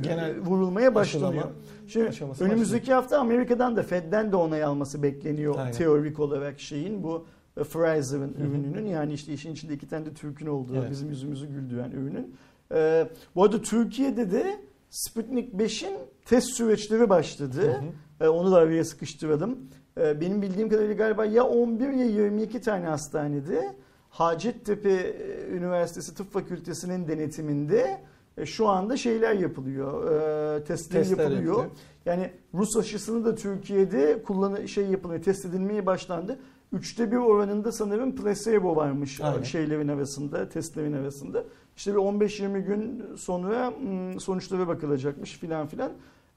[0.00, 1.44] Genel vurulmaya başlanıyor.
[1.88, 5.72] aşılama Şimdi önümüzdeki hafta Amerika'dan da Fed'den de onay alması bekleniyor Aynen.
[5.72, 7.26] teorik olarak şeyin bu
[7.60, 10.90] e, Pfizer'ın ürününün yani işte işin içinde iki tane de Türk'ün olduğu Evet.
[10.90, 12.34] bizim yüzümüzü güldüren ürünün.
[12.72, 15.92] Ee, bu arada Türkiye'de de Sputnik 5'in
[16.24, 17.80] test süreçleri başladı.
[18.20, 19.58] Ee, onu da araya sıkıştıralım.
[19.98, 23.74] Ee, benim bildiğim kadarıyla galiba ya 11 ya 22 tane hastanede
[24.10, 28.00] Hacettepe e, Üniversitesi Tıp Fakültesi'nin denetiminde
[28.38, 30.04] e, şu anda şeyler yapılıyor.
[30.12, 31.44] E, testler Testler yapılıyor.
[31.44, 31.70] yapılıyor.
[32.06, 36.38] Yani Rus aşısını da Türkiye'de kullanı şey yapılıyor, test edilmeye başlandı.
[36.72, 39.42] Üçte bir oranında sanırım placebo varmış Aynen.
[39.42, 41.44] şeylerin arasında, testlerin arasında.
[41.76, 45.92] İşte bir 15-20 gün sonra hmm, sonuçlara bakılacakmış filan filan.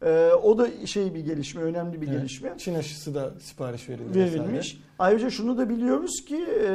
[0.06, 2.18] Ee, o da şey bir gelişme, önemli bir Evet.
[2.20, 4.20] gelişme Çin aşısı da sipariş verildi.
[4.20, 4.50] verilmiş.
[4.52, 4.84] vesaire.
[5.00, 6.70] Ayrıca şunu da biliyoruz ki e,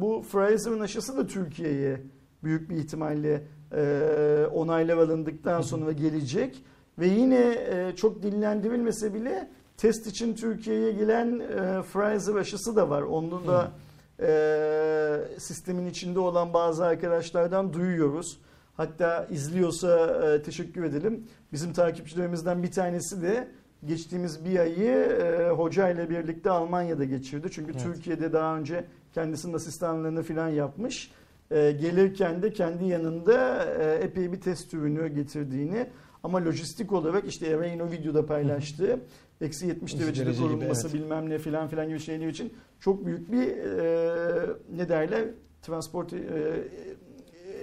[0.00, 2.02] bu Pfizer'ın aşısı da Türkiye'ye
[2.44, 3.42] büyük bir ihtimalle
[3.72, 6.62] e, onaylar alındıktan sonra gelecek.
[6.98, 7.38] Ve yine
[7.70, 13.02] e, çok dillendirilmese bile test için Türkiye'ye gelen e, Pfizer aşısı da var.
[13.02, 13.70] Onu da
[14.20, 18.38] e, sistemin içinde olan bazı arkadaşlardan duyuyoruz.
[18.76, 21.26] Hatta izliyorsa e, teşekkür edelim.
[21.52, 23.48] Bizim takipçilerimizden bir tanesi de
[23.84, 27.48] geçtiğimiz bir ayı e, hoca ile birlikte Almanya'da geçirdi.
[27.50, 27.82] Çünkü Evet.
[27.82, 28.84] Türkiye'de daha önce
[29.14, 31.10] kendisinin asistanlığını falan yapmış.
[31.50, 35.86] E, gelirken de kendi yanında e, epey bir test ürünü getirdiğini
[36.22, 39.00] ama lojistik olarak işte Eren o videoda paylaştığı
[39.40, 40.94] eksi 70 Yüz derecede derece gibi, korunması evet.
[41.00, 44.46] bilmem ne filan filan gibi şeyler için çok büyük bir e,
[44.76, 45.24] ne derler
[45.62, 46.16] transport e,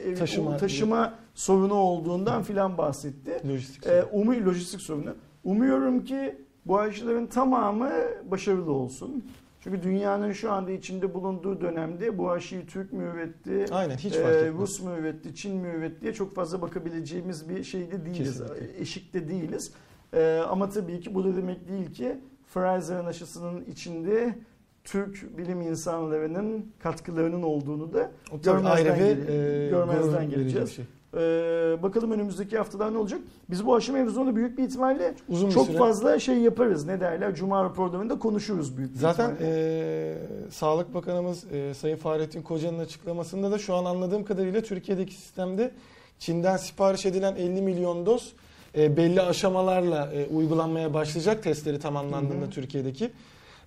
[0.05, 3.41] e, Taşıma- taşıma sorunu olduğundan filan bahsetti.
[3.47, 3.87] Lojistik.
[3.87, 5.15] E, umu, lojistik sorunu.
[5.43, 7.91] Umuyorum ki bu aşıların tamamı
[8.31, 9.23] başarılı olsun.
[9.61, 14.23] Çünkü dünyanın şu anda içinde bulunduğu dönemde bu aşıyı Türk mü üretti, Aynen hiç e,
[14.23, 14.61] fark.
[14.61, 18.17] Rus mu üretti, Çin mi üretti diye çok fazla bakabileceğimiz bir şeyde değiliz.
[18.17, 18.81] Kesinlikle.
[18.81, 19.71] Eşikte değiliz.
[20.13, 22.17] E, ama tabii ki bu da demek değil ki
[22.53, 24.35] Pfizer'ın aşısının içinde
[24.83, 30.69] Türk bilim insanlarının katkılarının olduğunu da O görmezden ayrı e, görmezden geleceğiz.
[30.69, 30.85] bir şey.
[31.17, 33.19] Ee, bakalım önümüzdeki haftalar ne olacak?
[33.49, 35.77] Biz bu aşı mevzusunda büyük bir ihtimalle Uzun bir çok süre.
[35.77, 36.85] fazla şey yaparız.
[36.85, 37.35] Ne derler?
[37.35, 39.51] Cuma raporlarında konuşuruz büyük bir Zaten ihtimalle.
[39.55, 40.17] e,
[40.51, 45.71] Sağlık Bakanımız e, Sayın Fahrettin Koca'nın açıklamasında da şu an anladığım kadarıyla Türkiye'deki sistemde
[46.19, 48.33] Çin'den sipariş edilen 50 milyon doz
[48.77, 52.49] e, belli aşamalarla e, uygulanmaya başlayacak testleri tamamlandığında Hı hı.
[52.49, 53.11] Türkiye'deki.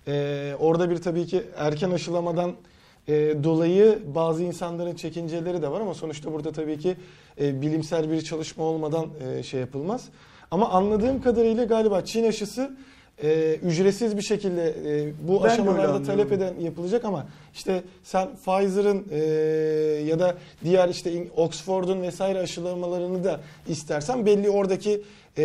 [0.07, 2.53] E, orada bir tabii ki erken aşılamadan
[3.07, 6.95] e, dolayı bazı insanların çekinceleri de var ama sonuçta burada tabii ki
[7.41, 10.05] e, bilimsel bir çalışma olmadan e, şey yapılmaz.
[10.51, 12.77] Ama anladığım kadarıyla galiba Çin aşısı
[13.23, 19.05] e, ücretsiz bir şekilde e, bu Ben aşamalarda talep eden yapılacak ama işte sen Pfizer'ın
[19.11, 19.19] e,
[20.07, 25.01] ya da diğer işte Oxford'un vesaire aşılamalarını da istersen belli oradaki
[25.37, 25.43] e,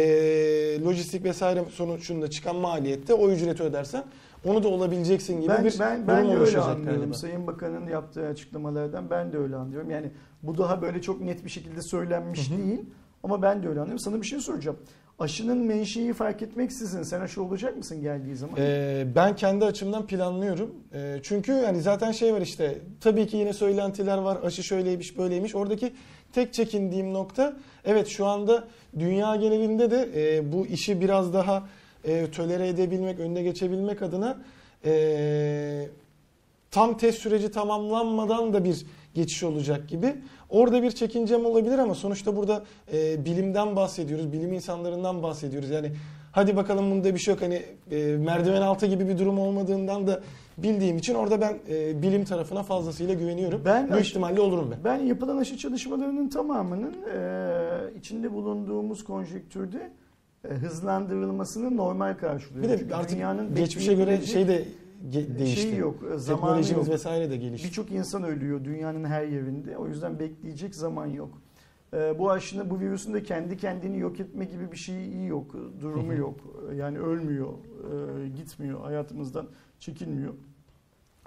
[0.84, 4.04] lojistik vesaire sonucunda çıkan maliyette o ücreti ödersen
[4.44, 7.00] onu da olabileceksin gibi ben, bir ben, ben de öyle anlıyorum.
[7.00, 7.14] galiba.
[7.14, 9.90] Sayın Bakan'ın yaptığı açıklamalardan ben de öyle anlıyorum.
[9.90, 10.10] Yani
[10.42, 12.58] bu daha böyle çok net bir şekilde söylenmiş Hı hı.
[12.58, 12.80] değil.
[13.22, 13.98] Ama ben de öyle anlıyorum.
[14.04, 14.76] Sana bir şey soracağım.
[15.18, 18.56] Aşının menşei fark etmeksizin sen aşı olacak mısın geldiği zaman?
[18.58, 20.74] Ee, ben kendi açımdan planlıyorum.
[20.94, 25.54] Ee, çünkü yani zaten şey var işte tabii ki yine söylentiler var aşı şöyleymiş böyleymiş.
[25.54, 25.92] Oradaki
[26.32, 28.64] tek çekindiğim nokta evet şu anda
[28.98, 31.68] dünya genelinde de e, bu işi biraz daha
[32.04, 34.38] e, tolere edebilmek, önüne geçebilmek adına
[34.84, 35.88] e,
[36.72, 40.14] tam test süreci tamamlanmadan da bir geçiş olacak gibi.
[40.50, 45.70] Orada bir çekincem olabilir ama sonuçta burada e, bilimden bahsediyoruz, bilim insanlarından bahsediyoruz.
[45.70, 45.92] Yani
[46.32, 50.20] hadi bakalım bunda bir şey yok hani e, merdiven altı gibi bir durum olmadığından da
[50.58, 53.62] bildiğim için orada ben e, bilim tarafına fazlasıyla güveniyorum.
[53.64, 54.84] Ben Bu aşı- ihtimalle olurum ben.
[54.84, 59.90] Ben yapılan aşı çalışmalarının tamamının e, içinde bulunduğumuz konjektürde
[60.44, 62.70] e, hızlandırılmasını normal Bir karşılıyorum.
[62.70, 64.64] de Çünkü artık dünyanın geçmişe göre şey de
[65.10, 65.62] ge- değişti.
[65.62, 66.94] şey yok, zamanı Teknolojimiz yok.
[66.94, 67.68] vesaire de gelişti.
[67.68, 69.76] Birçok insan ölüyor dünyanın her yerinde.
[69.78, 71.42] O yüzden bekleyecek zaman yok.
[71.94, 75.54] Ee, bu aşının, bu virüsün de kendi kendini yok etme gibi bir şeyi yok.
[75.80, 76.40] Durumu yok.
[76.74, 79.46] Yani ölmüyor, e, gitmiyor, hayatımızdan
[79.78, 80.32] çekilmiyor.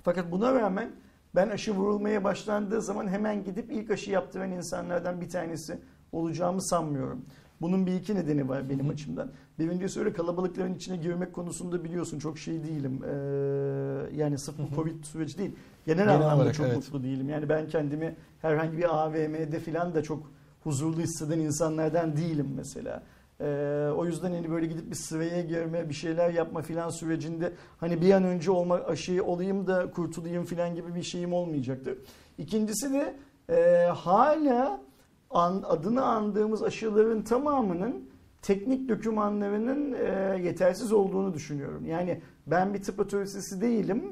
[0.04, 0.92] Fakat buna rağmen
[1.36, 5.78] ben aşı vurulmaya başlandığı zaman hemen gidip ilk aşı yaptıran insanlardan bir tanesi
[6.12, 7.26] olacağımı sanmıyorum.
[7.62, 9.32] Bunun bir iki nedeni var benim açımdan.
[9.60, 13.02] Birincisi öyle kalabalıkların içine girmek konusunda biliyorsun çok şey değilim.
[13.04, 14.76] Ee, yani sırf bu.
[14.76, 15.52] Covid süreci değil.
[15.86, 16.76] Genel, Genel anlamda olarak, çok evet.
[16.76, 17.30] mutlu değilim.
[17.30, 20.32] Yani ben kendimi herhangi bir AVM'de falan da çok
[20.64, 23.04] huzurlu hisseden insanlardan değilim mesela.
[23.42, 28.02] Ee, o yüzden hani böyle gidip bir sıraya girme, bir şeyler yapma filan sürecinde hani
[28.02, 31.98] bir an önce olma aşıyı olayım da kurtulayım filan gibi bir şeyim olmayacaktır.
[32.38, 33.16] İkincisi de
[33.50, 34.82] e, hala
[35.30, 38.10] an, adını andığımız aşıların tamamının
[38.46, 41.86] teknik dokümanlarının e, yetersiz olduğunu düşünüyorum.
[41.86, 44.04] Yani ben bir tıp otoritesi değilim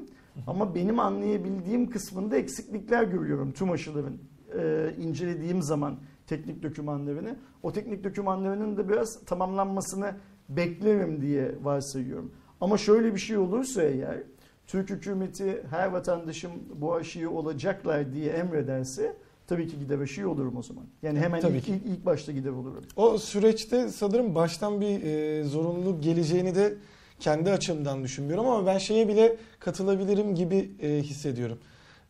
[0.46, 4.18] ama benim anlayabildiğim kısmında eksiklikler görüyorum tüm aşıların
[4.58, 7.36] e, incelediğim zaman teknik dokümanlarını.
[7.62, 10.14] O teknik dokümanlarının da biraz tamamlanmasını
[10.48, 12.32] beklerim diye varsayıyorum.
[12.60, 14.22] Ama şöyle bir şey olursa eğer
[14.66, 20.62] Türk hükümeti her vatandaşım bu aşıyı olacaklar diye emrederse tabii ki gider aşıyı olurum o
[20.62, 20.84] zaman.
[21.02, 21.72] Yani hemen Tabii ilk, ki.
[21.72, 22.84] ilk, ilk başta gider olurum.
[22.96, 26.74] O süreçte sanırım baştan bir e, zorunluluk geleceğini de
[27.20, 31.58] kendi açımdan düşünmüyorum ama ben şeye bile katılabilirim gibi e, hissediyorum.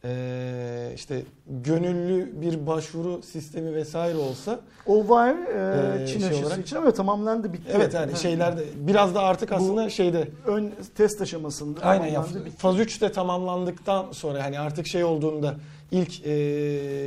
[0.05, 1.23] E, işte
[1.65, 6.77] gönüllü bir başvuru sistemi vesaire olsa O var e, Ee, Çin şey aşısı olarak- için
[6.77, 7.71] ama tamamlandı bitti.
[7.75, 12.25] evet yani şeylerde biraz da artık Bu- aslında şeyde ön test aşamasında aynen ya
[12.59, 15.55] faz 3 de tamamlandıktan sonra hani artık şey olduğunda
[15.93, 16.31] ilk e,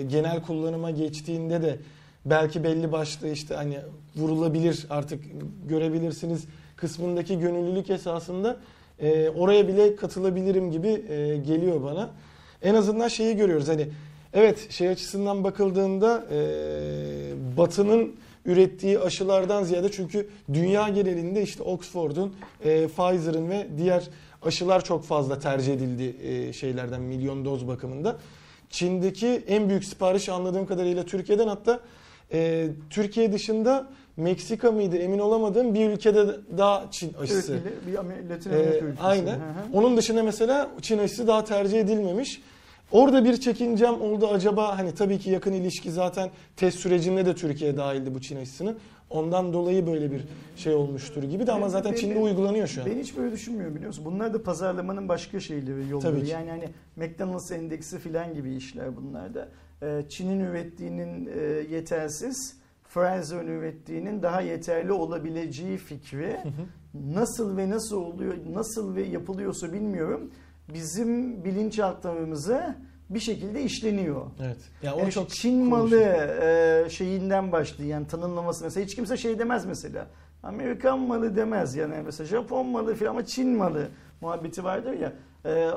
[0.04, 1.80] genel kullanıma geçtiğinde de
[2.26, 3.78] belki belli başlı işte hani
[4.16, 5.24] vurulabilir artık
[5.70, 8.58] görebilirsiniz kısmındaki gönüllülük esasında
[9.00, 12.10] e, oraya bile katılabilirim gibi e, geliyor bana.
[12.62, 13.88] En azından şeyi görüyoruz hani
[14.34, 16.38] evet şey açısından bakıldığında e,
[17.58, 18.16] Batı'nın
[18.46, 24.04] ürettiği aşılardan ziyade çünkü dünya genelinde işte Oxford'un, e, Pfizer'ın ve diğer
[24.42, 28.18] aşılar çok fazla tercih edildi e, şeylerden milyon doz bakımında.
[28.70, 31.80] Çin'deki en büyük sipariş anladığım kadarıyla Türkiye'den hatta
[32.34, 33.88] e, Türkiye dışında
[34.18, 36.28] Meksika mıydı emin olamadığım bir ülkede
[36.58, 37.60] daha Çin Evet, aşısı.
[37.88, 39.02] bir Amer- Latin Ee, Amerika ülkesi.
[39.04, 39.34] aynen.
[39.34, 39.42] Hı hı.
[39.74, 42.42] Onun dışında mesela Çin aşısı daha tercih edilmemiş.
[42.92, 47.78] Orada bir çekincem oldu acaba hani tabii ki yakın ilişki zaten test sürecinde de Türkiye
[47.78, 48.78] dahildi bu Çin aşısının.
[49.10, 50.22] Ondan dolayı böyle bir
[50.56, 52.88] şey olmuştur gibi de ama zaten ben- Çin'de ben- uygulanıyor şu an.
[52.90, 54.06] Ben hiç böyle düşünmüyorum biliyor musun?
[54.06, 56.12] Bunlar da pazarlamanın başka şeyleri, yolları.
[56.14, 56.32] Tabii ki.
[56.32, 59.48] Yani hani McDonald's endeksi filan gibi işler bunlar da.
[59.84, 61.42] Ee, Çin'in ürettiğinin e,
[61.76, 62.57] yetersiz,
[62.90, 66.38] Pfizer'ın ürettiğinin daha yeterli olabileceği fikri
[66.94, 70.32] nasıl ve nasıl oluyor, nasıl ve yapılıyorsa bilmiyorum.
[70.74, 72.76] Bizim bilinçaltlarımıza
[73.10, 74.26] bir şekilde işleniyor.
[74.42, 74.58] Evet.
[74.84, 76.02] Ya o Yani çok Çin malı
[76.42, 80.08] e, şeyinden başlıyor yani tanımlaması mesela hiç kimse şey demez mesela.
[80.44, 83.88] Amerikan malı demez yani mesela Japon malı falan ama Çin malı
[84.22, 85.14] muhabbeti vardır ya.
[85.46, 85.72] E,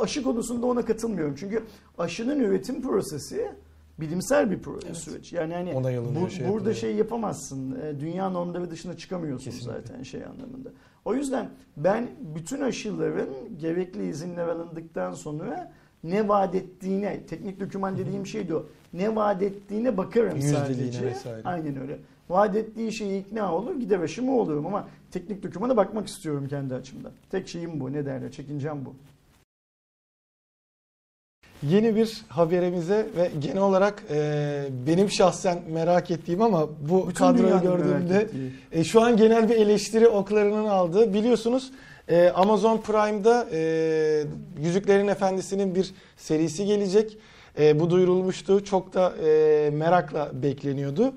[0.00, 1.34] aşı konusunda ona katılmıyorum.
[1.38, 1.62] Çünkü
[1.98, 3.52] aşının üretim prosesi
[4.00, 4.96] bilimsel bir pro- Evet.
[4.96, 5.32] süreç.
[5.32, 5.74] Yani hani
[6.14, 7.78] bu- şey burada şey yapamazsın.
[7.80, 9.72] E, dünya normları dışına çıkamıyorsun Kesinlikle.
[9.80, 10.68] zaten şey anlamında.
[11.04, 15.72] O yüzden ben bütün aşıların gerekli izinler alındıktan sonra
[16.04, 18.66] ne vaat ettiğine, teknik doküman dediğim şey de o.
[18.92, 21.06] Ne vaat ettiğine bakarım Yüzdeliğine sadece.
[21.06, 21.42] vesaire.
[21.44, 21.98] Aynen öyle.
[22.28, 27.12] Vaat ettiği şeye ikna olur, gider aşımı olurum ama teknik dokümana bakmak istiyorum kendi açımdan.
[27.30, 28.94] Tek şeyim bu, ne derler, çekincem bu.
[31.62, 37.60] Yeni bir haberimize ve genel olarak e, benim şahsen merak ettiğim ama bu Bütün kadroyu
[37.62, 38.28] gördüğümde.
[38.72, 41.14] E, şu an genel bir eleştiri oklarının aldığı.
[41.14, 41.70] Biliyorsunuz
[42.08, 44.24] e, Amazon Prime'da e,
[44.62, 47.18] Yüzüklerin Efendisi'nin bir serisi gelecek.
[47.58, 48.64] E, bu duyurulmuştu.
[48.64, 51.12] Çok da e, merakla bekleniyordu.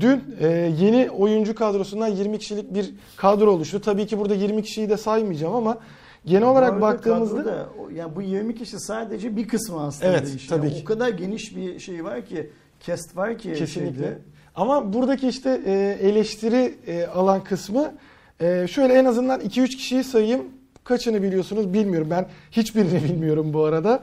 [0.00, 0.46] Dün e,
[0.80, 3.80] yeni oyuncu kadrosundan 20 kişilik bir kadro oluştu.
[3.80, 5.78] Tabii ki burada 20 kişiyi de saymayacağım ama
[6.26, 10.46] genel Bu olarak baktığımızda o- yani bu 20 kişi sadece bir kısmı aslında Evet, iş.
[10.46, 10.82] tabii Yani ki.
[10.82, 12.50] O kadar geniş bir şey var ki,
[12.86, 13.92] cast var ki Kesinlikle.
[14.02, 14.18] şeyde.
[14.54, 17.92] Ama buradaki işte e, eleştiri e, alan kısmı
[18.40, 20.42] e, şöyle en azından 2-3 kişiyi sayayım.
[20.84, 22.08] Kaçını biliyorsunuz bilmiyorum.
[22.10, 24.02] Ben hiçbirini bilmiyorum bu arada.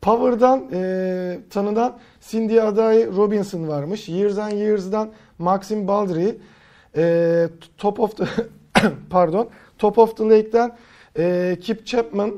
[0.00, 4.08] Power'dan e, tanınan Cindy Adai Robinson varmış.
[4.08, 6.28] Years and Years'dan Maxim Baldry.
[6.96, 7.48] E,
[7.78, 8.24] Top of the
[9.10, 9.48] pardon.
[9.78, 10.72] Top of the Lake'den
[11.18, 12.34] e, Kip Chapman,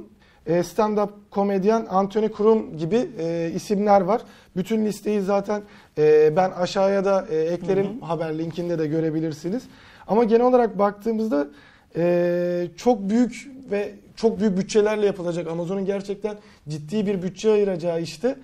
[0.46, 4.22] e, stand-up komedyen Anthony Krum gibi e, isimler var.
[4.56, 5.62] Bütün listeyi zaten
[5.98, 8.00] e, ben aşağıya da e, eklerim.
[8.00, 9.62] Haber linkinde de görebilirsiniz.
[10.06, 11.48] Ama genel olarak baktığımızda
[11.96, 15.48] e, çok büyük ve çok büyük bütçelerle yapılacak.
[15.48, 16.36] Amazon'un gerçekten
[16.68, 18.36] ciddi bir bütçe ayıracağı işte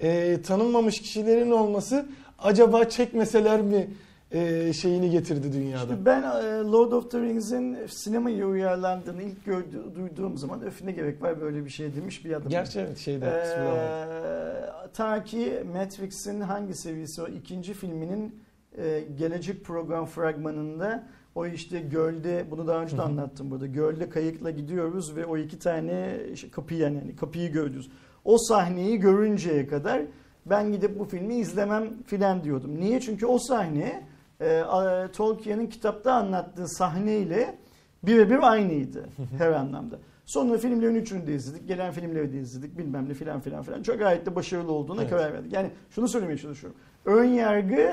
[0.00, 2.06] e, tanınmamış kişilerin olması
[2.38, 3.90] acaba çekmeseler mi
[4.32, 5.82] e, şeyini getirdi dünyada.
[5.82, 10.92] İşte ben e, Lord of the Rings'in sinemaya uyarlandığını ilk gördü, duyduğum zaman öf ne
[10.92, 12.48] gerek var böyle bir şey demiş bir adam.
[12.48, 18.42] Gerçi evet şeyde Ee, ta ki Matrix'in hangi seviyesi o ikinci filminin
[18.78, 24.50] e, gelecek program fragmanında o işte gölde bunu daha önce de anlattım burada gölde kayıkla
[24.50, 27.90] gidiyoruz ve o iki tane işte kapıyı yani, yani kapıyı gördünüz.
[28.24, 30.02] O sahneyi görünceye kadar
[30.46, 32.80] ben gidip bu filmi izlemem filan diyordum.
[32.80, 33.00] Niye?
[33.00, 34.02] Çünkü o sahne
[34.42, 37.58] e, Tolkien'in kitapta anlattığı sahneyle
[38.02, 39.98] birebir aynıydı her anlamda.
[40.26, 41.68] Sonra filmlerin üçünü de izledik.
[41.68, 42.78] Gelen filmleri de izledik.
[42.78, 43.82] Bilmem ne filan filan filan.
[43.82, 45.10] Çok gayet de başarılı olduğuna Evet.
[45.10, 45.52] karar verdik.
[45.52, 46.80] Yani şunu söylemeye çalışıyorum.
[47.04, 47.92] Ön yargı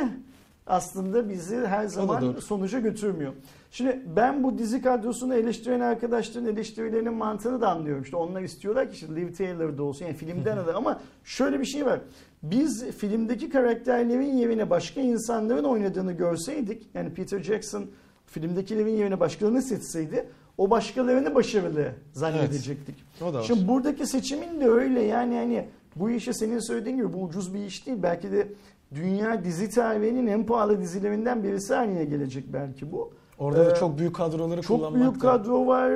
[0.68, 3.34] aslında bizi her zaman sonuca götürmüyor.
[3.72, 8.04] Şimdi ben bu dizi kadrosunu eleştiren arkadaşların eleştirilerinin mantığını da anlıyorum.
[8.04, 11.86] İşte onlar istiyorlar ki işte Liv Taylor'da olsun yani filmden alır ama şöyle bir şey
[11.86, 12.00] var.
[12.44, 17.86] Biz filmdeki karakterlerin yerine başka insanların oynadığını görseydik yani Peter Jackson
[18.26, 20.26] filmdekilerin yerine başkalarını seçseydi
[20.58, 22.96] o başkalarını başarılı zannedecektik.
[23.22, 23.44] O da var.
[23.44, 27.66] Şimdi buradaki seçimin de öyle yani hani bu işe senin söylediğin gibi bu ucuz bir
[27.66, 27.98] iş değil.
[28.04, 28.48] Belki de
[28.96, 33.14] dünya dizi tarihinin en pahalı dizilerinden birisi haline gelecek belki bu.
[33.40, 35.90] Orada da Ee, çok büyük kadroları Çok kullanmak büyük da- kadro var,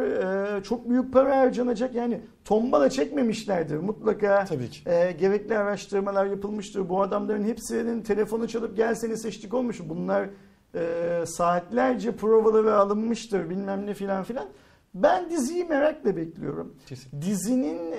[0.58, 1.96] e, çok büyük para harcanacak.
[1.96, 4.46] Yani tombala çekmemişlerdir mutlaka.
[4.46, 4.90] Tabii ki.
[4.90, 6.90] E, gerekli araştırmalar yapılmıştır.
[6.90, 9.82] Bu adamların hepsinin telefonu çalıp gel seni seçtik olmuş.
[9.90, 10.30] Bunlar
[10.76, 14.46] e, saatlerce provaları alınmıştır bilmem ne filan filan.
[14.96, 16.74] Ben diziyi merakla bekliyorum.
[16.86, 17.22] Kesin.
[17.22, 17.92] Dizinin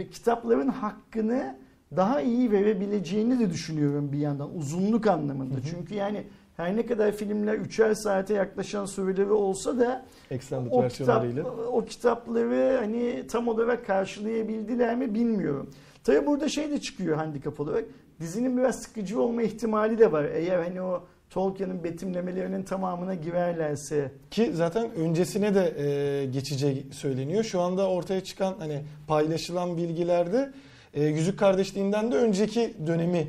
[0.00, 1.56] e, kitapların hakkını
[1.96, 5.54] daha iyi verebileceğini de düşünüyorum bir yandan uzunluk anlamında.
[5.70, 6.24] Çünkü yani
[6.56, 11.26] her ne kadar filmler üçer saate yaklaşan süreleri olsa da Extended o, kitap,
[11.72, 15.70] o kitapları hani tam olarak karşılayabildiler mi bilmiyorum.
[16.04, 17.84] Tabi burada şey de çıkıyor handikap olarak.
[18.20, 20.24] Dizinin biraz sıkıcı olma ihtimali de var.
[20.24, 27.44] Eğer hani o Tolkien'in betimlemelerinin tamamına girerlerse Ki zaten öncesine de e, geçeceği söyleniyor.
[27.44, 30.52] Şu anda ortaya çıkan hani paylaşılan bilgilerde
[30.94, 33.26] e, Yüzük Kardeşliğinden de önceki dönemi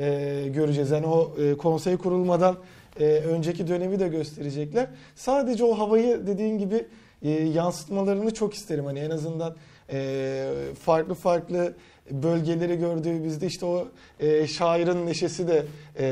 [0.00, 0.90] e, göreceğiz.
[0.90, 2.56] Yani o e, konsey kurulmadan
[3.00, 4.86] e, önceki dönemi de gösterecekler.
[5.14, 6.86] Sadece o havayı dediğin gibi
[7.22, 8.84] e, yansıtmalarını çok isterim.
[8.84, 9.56] Hani en azından
[9.92, 10.48] e,
[10.80, 11.74] farklı farklı
[12.10, 13.88] bölgeleri gördüğümüzde işte o
[14.20, 15.64] e, şairin neşesi de
[15.98, 16.06] e,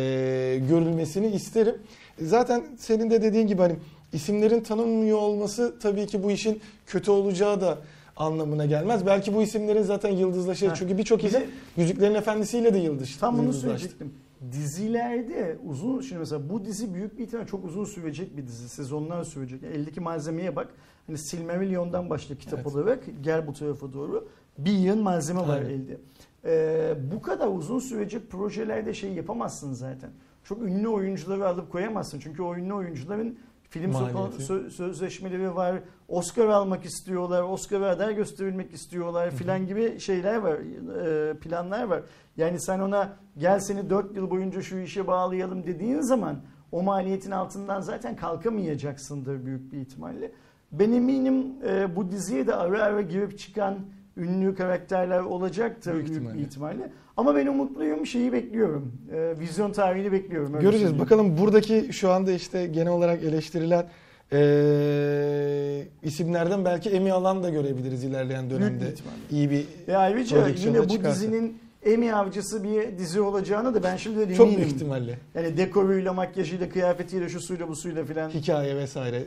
[0.68, 1.74] görülmesini isterim.
[2.22, 3.76] Zaten senin de dediğin gibi hani
[4.12, 7.78] isimlerin tanınmıyor olması tabii ki bu işin kötü olacağı da
[8.18, 9.06] anlamına gelmez.
[9.06, 10.68] Belki bu isimlerin zaten yıldızlaşır.
[10.68, 11.42] Ha, Çünkü birçok bir isim
[11.76, 14.14] Yüzüklerin Efendisi'yle de yıldız, Tam bunu söyleyecektim.
[14.52, 18.68] Dizilerde uzun şimdi mesela bu dizi büyük bir ihtimal çok uzun sürecek bir dizi.
[18.68, 19.62] Sezonlar sürecek.
[19.62, 20.68] Yani eldeki malzemeye bak.
[21.06, 22.66] Hani Silmarillion'dan başla kitap Evet.
[22.66, 24.28] olarak gel bu tarafa doğru.
[24.58, 25.70] Bir yığın malzeme var Aynen.
[25.70, 25.98] elde.
[26.44, 30.10] Ee, bu kadar uzun sürecek projelerde şey yapamazsın zaten.
[30.44, 32.20] Çok ünlü oyuncuları alıp koyamazsın.
[32.20, 34.42] Çünkü o ünlü oyuncuların film Maliyeti.
[34.42, 35.80] sö- sözleşmeleri var.
[36.08, 37.42] Oscar almak istiyorlar.
[37.42, 40.58] Oscar aday gösterilmek istiyorlar filan gibi şeyler var.
[41.06, 42.02] e, planlar var.
[42.36, 46.36] Yani sen ona gel seni 4 yıl boyunca şu işe bağlayalım dediğin zaman
[46.72, 50.32] o maliyetin altından zaten kalkamayacaksındır büyük bir ihtimalle.
[50.72, 53.78] Ben eminim e, bu diziye de ara ara girip çıkan
[54.18, 56.40] ünlü karakterler olacaktır Büyük büyük, ihtimalle.
[56.42, 56.90] ihtimalle.
[57.16, 58.92] Ama ben umutluyum şeyi bekliyorum.
[59.14, 60.48] E, vizyon tarihini bekliyorum.
[60.54, 60.82] öyle Göreceğiz.
[60.82, 61.04] söyleyeyim.
[61.04, 63.86] Bakalım buradaki şu anda işte genel olarak eleştirilen
[64.32, 68.84] eee, isimlerden belki Emmy alan da görebiliriz ilerleyen dönemde.
[69.30, 71.14] İyi bir Ve ayrıca yine bu çıkarsa.
[71.20, 74.60] dizinin Emmy avcısı bir dizi olacağını da ben şimdi de çok eminim.
[74.62, 78.30] büyük ihtimalle Yani dekoruyla, makyajıyla, kıyafetiyle, şu suyla, bu suyla filan.
[78.30, 79.22] hikaye vesaire.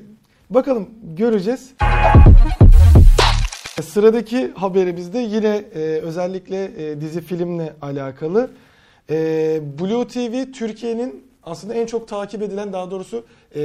[0.49, 1.73] Bakalım göreceğiz.
[3.81, 8.51] Sıradaki haberimizde yine e, özellikle e, dizi filmle alakalı.
[9.09, 13.61] E, Blue TV Türkiye'nin aslında en çok takip edilen daha doğrusu e,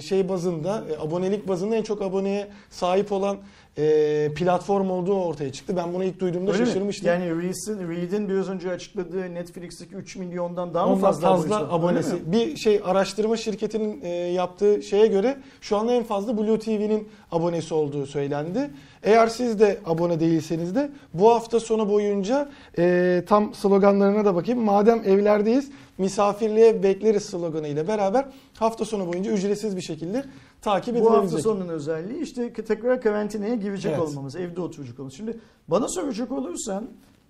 [0.00, 3.36] şey bazında e, abonelik bazında en çok aboneye sahip olan
[3.78, 5.76] e, platform olduğu ortaya çıktı.
[5.76, 6.66] Ben bunu ilk duyduğumda Öyle mi?
[6.66, 7.08] şaşırmıştım.
[7.08, 11.74] Yani Reed'in, Reed'in biraz önce açıkladığı Netflix'teki 3 milyondan daha mı Ondan fazla, fazla, abonesi
[11.74, 12.12] abonesi.
[12.14, 12.20] mi?
[12.32, 17.74] Bir şey araştırma şirketinin e, yaptığı şeye göre şu anda en fazla Blue TV'nin abonesi
[17.74, 18.70] olduğu söylendi.
[19.02, 24.60] Eğer siz de abone değilseniz de bu hafta sonu boyunca e, tam sloganlarına da bakayım.
[24.60, 30.24] Madem evlerdeyiz misafirliğe bekleriz sloganıyla beraber hafta sonu boyunca ücretsiz bir şekilde
[30.70, 31.42] takip Bu hafta edilebilecek.
[31.42, 34.08] sonunun özelliği işte tekrar karantinaya girecek Evet.
[34.08, 35.14] olmamız, evde oturacak olmamız.
[35.14, 36.86] Şimdi bana soracak olursan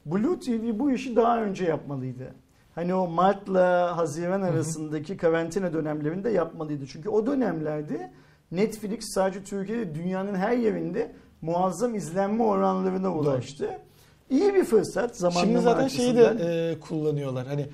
[0.06, 2.34] Blue TV bu işi daha önce yapmalıydı.
[2.74, 6.86] Hani o Mart'la Haziran arasındaki karantina dönemlerinde yapmalıydı.
[6.86, 8.10] Çünkü o dönemlerde
[8.52, 13.70] Netflix sadece Türkiye'de dünyanın her yerinde muazzam izlenme oranlarına ulaştı.
[14.30, 16.52] İyi bir fırsat zamanlama Şimdi zaten şeyi de açısından.
[16.72, 17.46] e, kullanıyorlar.
[17.46, 17.66] Hani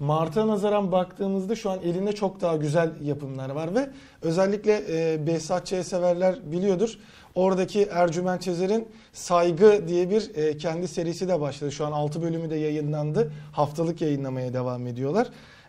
[0.00, 3.90] Mart'a nazaran baktığımızda şu an elinde çok daha güzel yapımlar var ve
[4.22, 5.74] özellikle e, Behzat Ç.
[5.86, 6.98] severler biliyordur.
[7.34, 11.72] Oradaki Ercüment Çezer'in Saygı diye bir e, kendi serisi de başladı.
[11.72, 13.32] Şu an 6 bölümü de yayınlandı.
[13.52, 15.28] Haftalık yayınlamaya devam ediyorlar.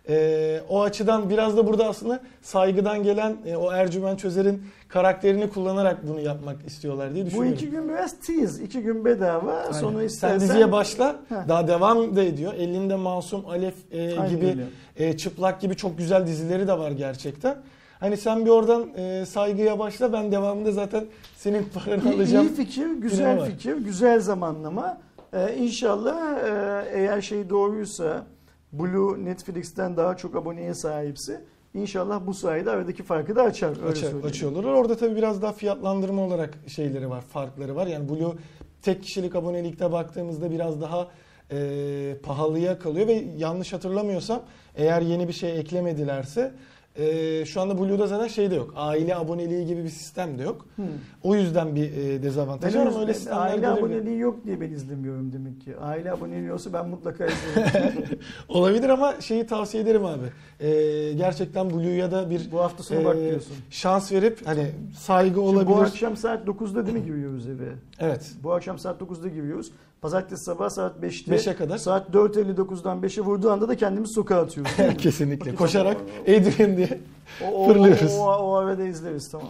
[0.09, 6.07] E, o açıdan biraz da burada aslında saygıdan gelen e, o Ercüment Çözer'in karakterini kullanarak
[6.07, 7.53] bunu yapmak istiyorlar diye Bu düşünüyorum.
[7.53, 9.53] iki gün biraz tease, iki gün bedava.
[9.53, 9.71] Aynen.
[9.71, 11.15] Sonra Sen istersen diziye başla.
[11.29, 11.35] Heh.
[11.47, 12.53] Daha devam da ediyor.
[12.53, 14.63] Elinde Masum, Alef e, Aynen gibi öyle.
[14.97, 17.57] e, çıplak gibi çok güzel dizileri de var gerçekten.
[17.99, 21.05] Hani sen bir oradan e, saygıya başla ben devamında zaten
[21.37, 22.47] senin paranı İyi, alacağım.
[22.47, 24.97] iyi fikir, güzel fikir, güzel zamanlama.
[25.33, 28.23] Ee, inşallah e, eğer şey doğruysa
[28.73, 31.41] Blue Netflix'ten daha çok aboneye sahipse
[31.73, 33.69] inşallah bu sayede aradaki farkı da açar.
[33.69, 34.25] Öyle Açar, söyleyeyim.
[34.25, 34.63] açıyorlar.
[34.63, 37.87] Orada tabii biraz daha fiyatlandırma olarak şeyleri var, farkları var.
[37.87, 38.33] Yani Blue
[38.81, 41.07] tek kişilik abonelikte baktığımızda biraz daha
[41.51, 44.41] e, pahalıya kalıyor ve yanlış hatırlamıyorsam
[44.75, 46.53] eğer yeni bir şey eklemedilerse
[46.95, 48.73] e, şu anda Blue'da zaten şey de yok.
[48.75, 50.65] Aile aboneliği gibi bir sistem de yok.
[50.75, 50.85] Hmm.
[51.23, 55.33] O yüzden bir e, dezavantaj var ama öyle sistemler aile aboneliği yok diye ben izlemiyorum
[55.33, 55.77] demek ki.
[55.77, 57.93] Aile aboneliği olsa ben mutlaka izlerim.
[58.49, 60.25] Olabilir ama şeyi tavsiye ederim abi.
[60.59, 60.69] E,
[61.13, 63.55] gerçekten Blue'ya da bir bu hafta sonu e, bak diyorsun.
[63.69, 65.75] şans verip hani saygı Şimdi olabilir.
[65.75, 67.69] bu akşam saat 9'da değil mi giriyoruz eve?
[67.99, 68.31] Evet.
[68.43, 69.71] Bu akşam saat 9'da giriyoruz.
[70.01, 71.35] Pazartesi sabah saat 5'te.
[71.35, 71.77] 5'e kadar.
[71.77, 74.71] Saat 4.59'dan 5'e vurduğu anda da kendimizi sokağa atıyoruz.
[74.97, 75.55] Kesinlikle.
[75.55, 76.99] Koşarak o- Adrian diye.
[77.43, 78.11] O, o, Fırlıyoruz.
[78.17, 79.47] O, o, o arada izleriz tamam.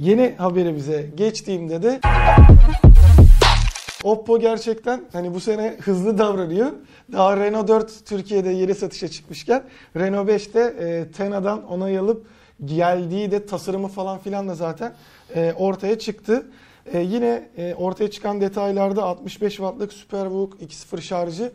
[0.00, 2.00] Yeni haberimize geçtiğimde de
[4.04, 6.72] Oppo gerçekten hani bu sene hızlı davranıyor.
[7.12, 9.62] Daha Renault 4 Türkiye'de yeni satışa çıkmışken
[9.96, 12.26] Renault 5'te e, Tena'dan onay alıp
[12.64, 14.94] geldiği de tasarımı falan filan da zaten
[15.34, 16.46] e, ortaya çıktı.
[16.92, 21.52] E, yine e, ortaya çıkan detaylarda 65 wattlık Superbook 2.0 şarjı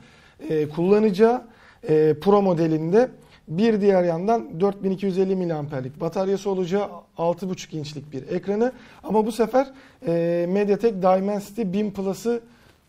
[0.49, 1.41] e, kullanacağı
[1.89, 3.09] e, Pro modelinde
[3.47, 8.71] Bir diğer yandan 4250 miliamperlik bataryası olacağı 6.5 inçlik bir ekranı
[9.03, 9.67] ama bu sefer
[10.07, 12.41] e, MediaTek Dimensity 1000 Plus'ı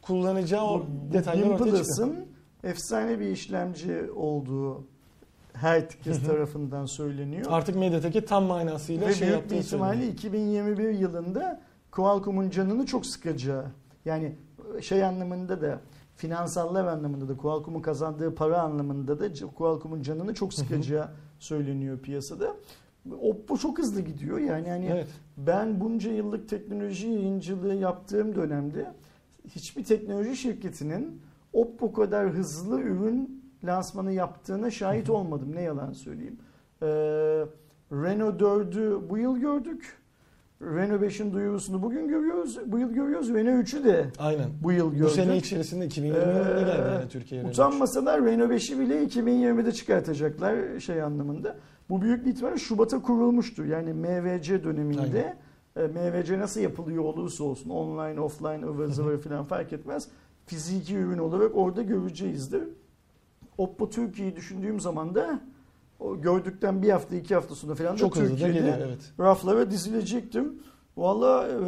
[0.03, 1.71] kullanacağı o detaylar Bin ortaya.
[1.71, 2.27] Plus'ın
[2.65, 4.85] efsane bir işlemci olduğu
[5.53, 7.47] herkes tarafından söyleniyor.
[7.49, 10.13] Artık MediaTek'i tam manasıyla Ve şey büyük bir yaptığı ihtimalle söyleniyor.
[10.13, 11.61] 2021 yılında
[11.95, 13.67] Qualcomm'un canını çok sıkacağı
[14.05, 14.37] yani
[14.81, 15.81] şey anlamında da
[16.17, 22.57] finansallar anlamında da Qualcomm'un kazandığı para anlamında da Qualcomm'un canını çok sıkacağı söyleniyor piyasada.
[23.21, 25.09] Oppo çok hızlı gidiyor yani hani Evet.
[25.37, 28.93] ben bunca yıllık teknoloji yayıncılığı yaptığım dönemde
[29.49, 31.23] hiçbir teknoloji şirketinin
[31.53, 35.55] Oppo kadar hızlı ürün lansmanı yaptığına şahit olmadım.
[35.55, 36.39] Ne yalan söyleyeyim.
[36.83, 36.87] Ee,
[37.93, 40.04] Renault 4'ü bu yıl gördük.
[40.65, 42.59] Renault 5'in duyurusunu bugün görüyoruz.
[42.67, 43.29] Bu yıl görüyoruz.
[43.35, 44.47] Renault 3'ü de Aynen.
[44.63, 45.05] bu yıl gördük.
[45.07, 47.47] Bu sene içerisinde 2020 yılında geldi Ee, yani Türkiye'ye.
[47.49, 51.57] Utanmasalar Renault 5'i bile 2020'de çıkartacaklar şey anlamında.
[51.91, 53.65] Bu büyük bir ihtimalle Şubat'a kurulmuştu.
[53.67, 55.37] Yani MVC döneminde
[55.77, 60.09] e, MVC nasıl yapılıyor olursa olsun online, offline, ıvır zıvır falan fark etmez.
[60.47, 62.63] Fiziki ürün olarak orada göreceğizdir.
[63.59, 65.41] Oppo Türkiye'yi düşündüğüm zaman da
[66.01, 69.13] o gördükten bir hafta iki hafta sonra falan Çok da Türkiye'de geliyor evet.
[69.21, 70.63] raflara dizilecektim.
[70.97, 71.59] Valla e,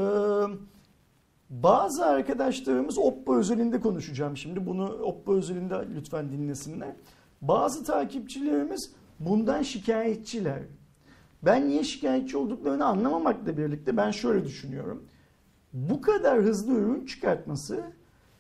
[1.51, 4.67] bazı arkadaşlarımız Oppo özelinde konuşacağım şimdi.
[4.67, 6.91] Bunu Oppo özelinde lütfen dinlesinler.
[7.43, 10.63] Bazı takipçilerimiz bundan şikayetçiler.
[11.43, 15.05] Ben niye şikayetçi olduklarını anlamamakla birlikte ben şöyle düşünüyorum.
[15.73, 17.85] Bu kadar hızlı ürün çıkartması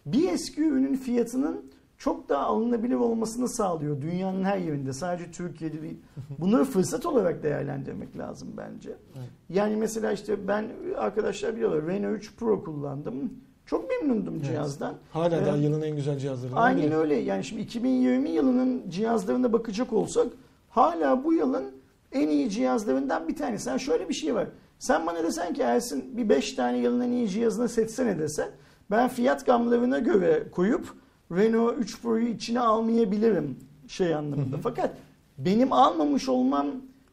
[0.06, 4.92] bir eski ürünün fiyatının çok daha alınabilir olmasını sağlıyor dünyanın her yerinde.
[4.92, 5.96] Sadece Türkiye'de değil.
[6.38, 8.90] Bunları fırsat olarak değerlendirmek lazım bence.
[9.16, 9.28] Evet.
[9.48, 10.64] Yani mesela işte ben
[10.96, 13.32] arkadaşlar biliyorlar Renault 3 Pro kullandım.
[13.66, 14.46] Çok memnundum Evet.
[14.46, 14.94] cihazdan.
[15.12, 16.96] Hala Ee, daha yılın en güzel cihazlarından Aynen biri.
[16.96, 17.14] öyle.
[17.14, 20.26] Yani şimdi 2020 yılının cihazlarına bakacak olsak
[20.70, 21.64] hala bu yılın
[22.12, 23.68] en iyi cihazlarından bir tanesi.
[23.68, 24.48] Yani şöyle bir şey var.
[24.78, 28.48] Sen bana desen ki Ersin bir 5 tane yılın en iyi cihazını seçsene desen
[28.90, 30.86] ben fiyat gamlarına göre koyup
[31.32, 33.56] Renault 3 Pro'yu içine almayabilirim
[33.88, 34.56] şey anlamında.
[34.62, 34.90] Fakat
[35.38, 36.66] benim almamış olmam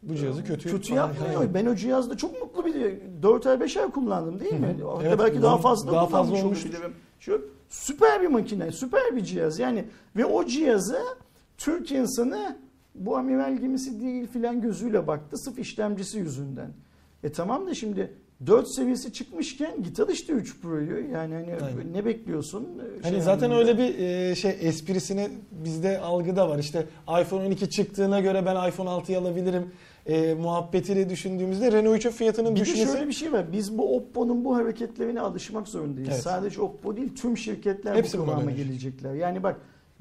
[0.04, 1.54] Bu cihazı kötü kötü falan- yapmıyor.
[1.54, 4.76] Ben o cihazda çok mutlu bir 4 ay 5 ay kullandım değil mi?
[4.86, 6.70] Hatta Evet, belki daha fazla daha fazla olmuştur.
[6.70, 6.94] olabilirim.
[7.20, 9.60] Şu süper bir makine, süper bir cihaz.
[9.60, 9.86] Yani
[10.16, 11.00] ve o cihazı
[11.58, 12.58] Türk insanı
[12.96, 16.70] bu amiral gemisi değil filan gözüyle baktı sırf işlemcisi yüzünden.
[17.24, 18.14] E tamam da şimdi
[18.48, 21.10] 4 seviyesi çıkmışken git al işte 3 Pro'yu.
[21.12, 21.94] Yani hani Aynen.
[21.94, 22.68] ne bekliyorsun?
[23.02, 23.70] Hani Şey zaten anlamında.
[23.72, 26.60] öyle bir e, şey esprisine bizde algıda var.
[26.60, 26.86] İşte
[27.22, 29.72] iPhone 12 çıktığına göre ben iPhone 6'yı alabilirim
[30.06, 33.52] e, muhabbetiyle düşündüğümüzde Renault 3'ün fiyatının Bir düşmesi şöyle bir şey var.
[33.52, 36.10] Biz bu Oppo'nun bu hareketlerine alışmak zorundayız.
[36.12, 36.22] Evet.
[36.22, 39.14] Sadece Oppo değil tüm şirketler Hepsi bu kıvama gelecekler.
[39.14, 39.56] Yani bak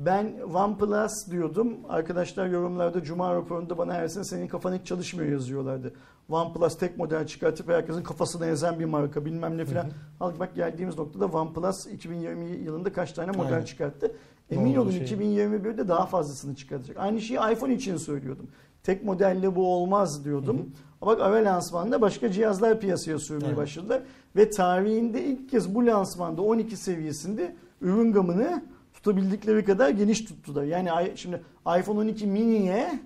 [0.07, 1.77] ben OnePlus diyordum.
[1.89, 5.93] Arkadaşlar yorumlarda Cuma raporunda bana Ersin senin kafan hiç çalışmıyor yazıyorlardı.
[6.29, 9.87] OnePlus tek model çıkartıp herkesin kafasına ezen bir marka bilmem ne filan.
[10.21, 13.65] Al bak geldiğimiz noktada OnePlus 2020 yılında kaç tane model Aynen.
[13.65, 14.13] çıkarttı.
[14.51, 15.03] Emin olun şey.
[15.03, 16.97] 2021'de daha fazlasını çıkartacak.
[16.97, 18.47] Aynı şeyi iPhone için söylüyordum.
[18.83, 20.71] Tek modelle bu olmaz diyordum.
[21.01, 23.57] Ama bak ara lansmanda başka cihazlar piyasaya sürmeye Aynen.
[23.57, 24.03] başladılar.
[24.37, 28.63] Ve tarihinde ilk kez bu lansmanda 12 seviyesinde ürün gamını
[29.03, 30.65] tutabildikleri kadar geniş tuttular.
[30.65, 31.43] Yani şimdi
[31.79, 32.99] iPhone 12 mini'ye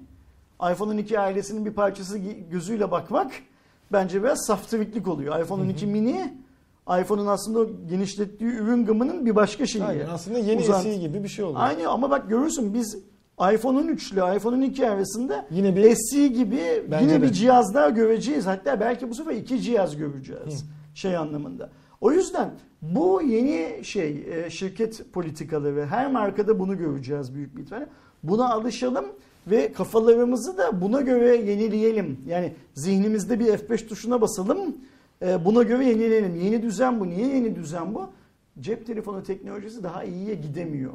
[0.72, 2.18] iPhone 12 ailesinin bir parçası
[2.50, 3.32] gözüyle bakmak
[3.92, 5.40] bence biraz saftiriklik oluyor.
[5.40, 6.34] iPhone 12 mini
[7.00, 9.84] iPhone'un aslında genişlettiği ürün gamının bir başka şeyi.
[9.84, 11.60] Aynen, aslında yeni Uzant- SE gibi bir şey oluyor.
[11.60, 12.98] Aynı ama bak görürsün biz
[13.54, 16.60] iPhone 13 ile iPhone 12 arasında Yine bir SE gibi
[17.00, 17.22] yine de.
[17.22, 18.46] bir cihaz daha göreceğiz.
[18.46, 20.64] Hatta belki bu sefer iki cihaz göreceğiz.
[20.94, 21.70] Şey anlamında.
[22.06, 22.50] O yüzden
[22.82, 27.86] bu yeni şey e, şirket politikaları her markada bunu göreceğiz büyük bir ihtimalle.
[28.22, 29.04] Buna alışalım
[29.46, 32.20] ve kafalarımızı da buna göre yenileyelim.
[32.26, 34.76] Yani zihnimizde bir F5 tuşuna basalım.
[35.22, 36.36] e, Buna göre yenileyelim.
[36.36, 37.08] Yeni düzen bu.
[37.08, 38.10] Niye yeni düzen bu?
[38.60, 40.92] Cep telefonu teknolojisi daha iyiye gidemiyor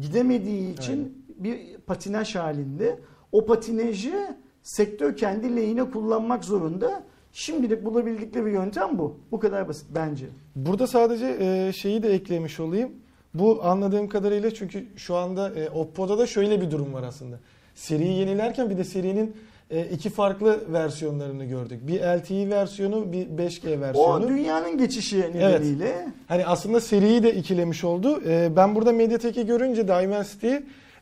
[0.00, 2.98] gidemediği için bir patinaj halinde.
[3.32, 7.02] O patinajı sektör kendi lehine kullanmak zorunda.
[7.32, 9.16] Şimdilik bulabildikleri yöntem bu.
[9.32, 10.26] Bu kadar basit bence.
[10.56, 12.90] Burada sadece e, şeyi de eklemiş olayım.
[13.34, 17.38] Bu anladığım kadarıyla çünkü şu anda e, Oppo'da da şöyle bir durum var aslında.
[17.74, 19.36] Seriyi yenilerken bir de serinin
[19.70, 21.86] e, iki farklı versiyonlarını gördük.
[21.86, 24.28] Bir LTE versiyonu, bir 5G O versiyonu.
[24.28, 28.22] dünyanın geçişi nedeniyle Hani aslında seriyi de ikilemiş oldu.
[28.26, 30.54] E, ben burada Mediatek'i görünce Dimensity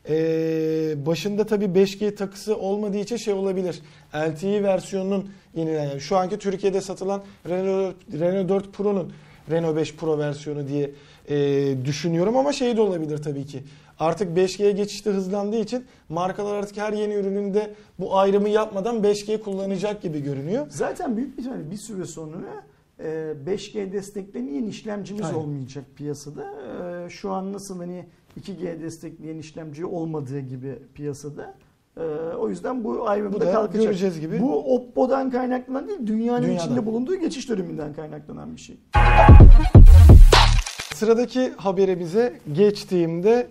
[0.09, 3.81] e, başında tabii 5G takısı olmadığı için şey olabilir.
[4.15, 9.11] LTE versiyonunun yenilen yani şu anki Türkiye'de satılan Renault, Renault 4 Pro'nun
[9.51, 10.91] Renault 5 Pro versiyonu diye
[11.29, 13.63] e, düşünüyorum ama şey de olabilir tabii ki.
[13.99, 20.01] Artık 5G'ye geçişte hızlandığı için markalar artık her yeni ürününde bu ayrımı yapmadan 5G kullanacak
[20.01, 20.65] gibi görünüyor.
[20.69, 22.63] Zaten büyük bir ihtimalle bir süre sonra
[22.99, 25.37] e, 5G desteklemeyen işlemcimiz Aynen.
[25.37, 26.53] olmayacak piyasada.
[27.05, 28.05] E, Şu an nasıl hani
[28.39, 31.53] 2G destekleyen işlemci olmadığı gibi piyasada.
[31.97, 32.01] E,
[32.39, 32.95] O yüzden bu
[33.39, 33.83] da kalkacak.
[33.83, 34.41] göreceğiz gibi.
[34.41, 36.65] Bu Oppo'dan kaynaklanan değil, dünyanın Dünyadan.
[36.65, 38.77] içinde bulunduğu geçiş döneminden kaynaklanan bir şey.
[40.93, 43.47] Sıradaki haberimize geçtiğimde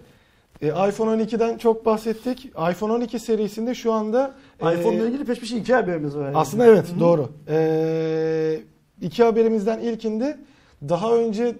[0.62, 2.44] e, iPhone 12'den çok bahsettik.
[2.44, 6.32] iPhone 12 serisinde şu anda e, iPhone'la ilgili peş peşe iki haberimiz var.
[6.34, 7.00] Aslında evet Hı.
[7.00, 7.28] doğru.
[7.48, 8.60] Ee,
[9.00, 10.38] iki haberimizden ilkinde
[10.88, 11.56] daha önce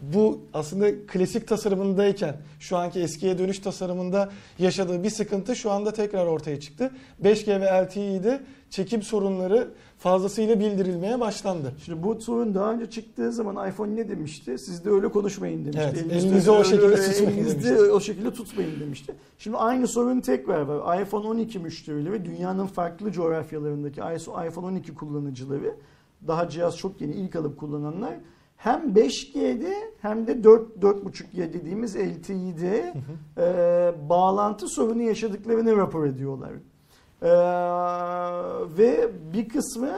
[0.00, 6.26] bu aslında klasik tasarımındayken şu anki eskiye dönüş tasarımında yaşadığı bir sıkıntı şu anda tekrar
[6.26, 6.90] ortaya çıktı.
[7.24, 8.40] 5G ve LTE'de
[8.70, 9.68] çekim sorunları
[9.98, 11.72] fazlasıyla bildirilmeye başlandı.
[11.84, 14.58] Şimdi bu sorun daha önce çıktığı zaman iPhone ne demişti?
[14.58, 15.82] Siz de öyle konuşmayın demişti.
[15.84, 17.90] Evet, Elinizde elinizi o şekilde öyle- tutmayın elinizde demişti.
[17.92, 19.14] o şekilde tutmayın demişti.
[19.38, 21.00] Şimdi aynı sorun tekrar var.
[21.02, 24.00] iPhone 12 müşterileri dünyanın farklı coğrafyalarındaki
[24.46, 25.74] iPhone 12 kullanıcıları
[26.26, 28.14] daha cihaz çok yeni ilk alıp kullananlar
[28.58, 32.94] hem 5G'de hem de 4 4.5G dediğimiz LTE'de
[33.38, 36.50] e, bağlantı sorunu yaşadıklarını rapor ediyorlar.
[37.22, 37.28] Ee,
[38.78, 39.90] ve bir kısmı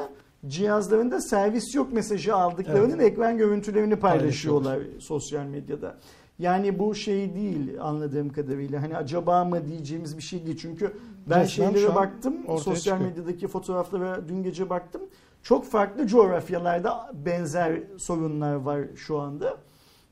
[0.47, 5.99] cihazlarında servis yok mesajı aldıklarının ekran görüntülerini paylaşıyorlar sosyal medyada.
[6.39, 8.83] Yani bu şey değil anladığım kadarıyla.
[8.83, 10.59] Hani acaba mı diyeceğimiz bir şey değil.
[10.63, 10.93] Çünkü
[11.31, 12.35] ben Resmen şeylere baktım.
[12.47, 12.99] Sosyal çıkıyor.
[12.99, 15.03] medyadaki fotoğraflara dün gece baktım.
[15.43, 19.57] Çok farklı coğrafyalarda benzer sorunlar var şu anda.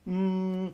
[0.05, 0.67] Hmm,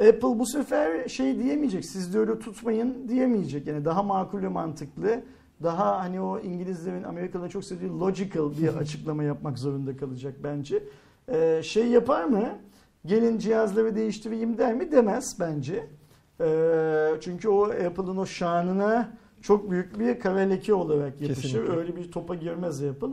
[0.00, 1.84] Apple bu sefer şey diyemeyecek.
[1.84, 3.66] Siz de öyle tutmayın diyemeyecek.
[3.66, 5.22] Yani daha makul ve mantıklı.
[5.62, 10.82] Daha hani o İngilizlerin Amerikalıların çok sevdiği logical bir açıklama yapmak zorunda kalacak bence.
[11.28, 12.58] Ee, şey yapar mı?
[13.06, 14.92] Gelin cihazları değiştireyim der mi?
[14.92, 15.86] Demez bence.
[16.40, 19.10] Ee, çünkü o Apple'ın o şanına
[19.42, 21.42] çok büyük bir kara leke olarak yapışır.
[21.42, 21.76] Kesinlikle.
[21.76, 23.08] Öyle bir topa girmez Apple.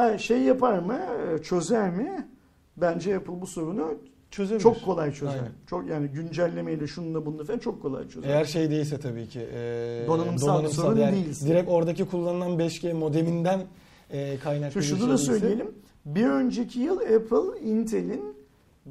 [0.00, 0.98] Ha şey yapar mı?
[1.42, 2.28] Çözer mi?
[2.76, 3.94] Bence Apple bu sorunu
[4.30, 4.60] Çözebilir.
[4.62, 5.32] çok kolay çözer.
[5.34, 5.52] Aynen.
[5.66, 8.28] Çok yani güncellemeyle şununla bununla falan çok kolay çözer.
[8.28, 9.40] Eğer şey değilse tabii ki.
[9.54, 11.46] E, Donanımsal bir sorun yani değilse.
[11.46, 13.60] Direkt oradaki kullanılan 5G modeminden
[14.10, 15.24] e, kaynaklı Şu şunu şey da değilse.
[15.24, 15.74] söyleyelim.
[16.06, 18.36] Bir önceki yıl Apple Intel'in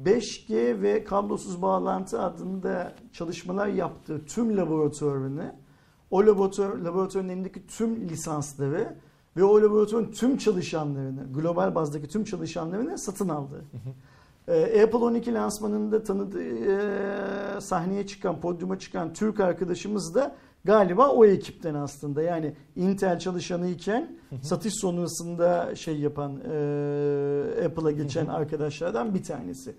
[0.04, 5.54] 5G ve kablosuz bağlantı adında çalışmalar yaptığı tüm laboratuvarını,
[6.10, 8.94] o laboratuvar, laboratuvarın elindeki tüm lisansları
[9.36, 13.64] ve o laboratuvarın tüm çalışanlarını, global bazdaki tüm çalışanlarını satın aldı.
[14.48, 21.24] Ee, Apple 12 lansmanında tanıdığı e, sahneye çıkan, podyuma çıkan Türk arkadaşımız da galiba o
[21.24, 22.22] ekipten aslında.
[22.22, 29.74] Yani Intel çalışanı iken satış sonrasında şey yapan e, Apple'a geçen arkadaşlardan bir tanesi.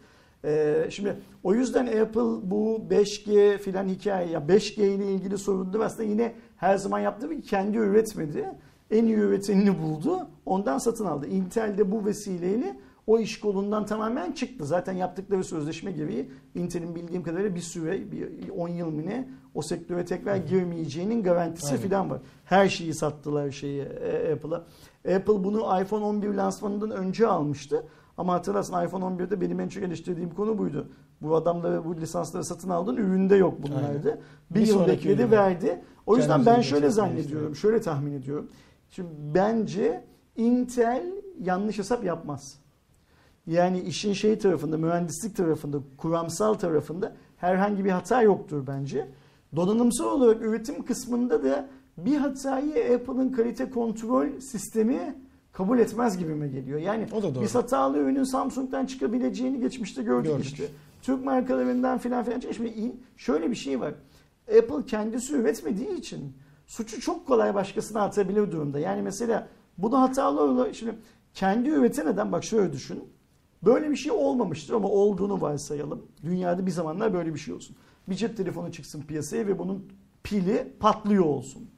[0.45, 6.09] E, şimdi o yüzden Apple bu 5G filan hikaye ya 5G ile ilgili sorunlar aslında
[6.09, 8.49] yine her zaman yaptığı gibi kendi üretmedi.
[8.91, 10.27] En iyi üretenini buldu.
[10.45, 11.27] Ondan satın aldı.
[11.27, 14.65] Intel de bu vesileyle o iş kolundan tamamen çıktı.
[14.65, 19.61] Zaten yaptıkları sözleşme gereği Intel'in bildiğim kadarıyla bir süre, bir 10 yıl mı ne o
[19.61, 22.19] sektöre tekrar girmeyeceğinin garantisi falan var.
[22.45, 24.65] Her şeyi sattılar şeyi e, Apple'a.
[25.15, 27.83] Apple bunu iPhone 11 lansmanından önce almıştı.
[28.17, 30.87] Ama hatırlarsın iPhone 11'de benim en çok eleştirdiğim konu buydu.
[31.21, 34.09] Bu adamları bu lisansları satın aldın üründe yok bunlardı.
[34.09, 34.21] Aynen.
[34.51, 35.81] Bir, Bir yıl bekledi verdi.
[36.05, 38.49] O yüzden ben şöyle zannediyorum, şöyle tahmin ediyorum.
[38.91, 40.03] Şimdi bence
[40.35, 41.03] Intel
[41.41, 42.59] yanlış hesap yapmaz.
[43.47, 49.07] Yani işin şey tarafında, mühendislik tarafında, kuramsal tarafında herhangi bir hata yoktur bence.
[49.55, 51.67] Donanımsal olarak üretim kısmında da
[51.97, 55.15] bir hatayı Apple'ın kalite kontrol sistemi
[55.53, 56.79] kabul etmez gibime geliyor.
[56.79, 57.43] Yani O da doğru.
[57.43, 60.45] biz hatalı ürünün Samsung'dan çıkabileceğini geçmişte gördük, Gördük.
[60.45, 60.63] işte.
[61.01, 62.39] Türk markalarından filan filan.
[62.39, 63.93] Şimdi in- şöyle bir şey var.
[64.57, 66.33] Apple kendisi üretmediği için
[66.71, 68.79] suçu çok kolay başkasına atabilir durumda.
[68.79, 69.47] Yani mesela
[69.77, 70.95] bunu hatalı olarak şimdi
[71.33, 73.03] kendi üreten adam bak şöyle düşün.
[73.63, 76.05] Böyle bir şey olmamıştır ama olduğunu varsayalım.
[76.23, 77.75] Dünyada bir zamanlar böyle bir şey olsun.
[78.09, 79.85] Bir cep telefonu çıksın piyasaya ve bunun
[80.23, 81.69] pili patlıyor olsun.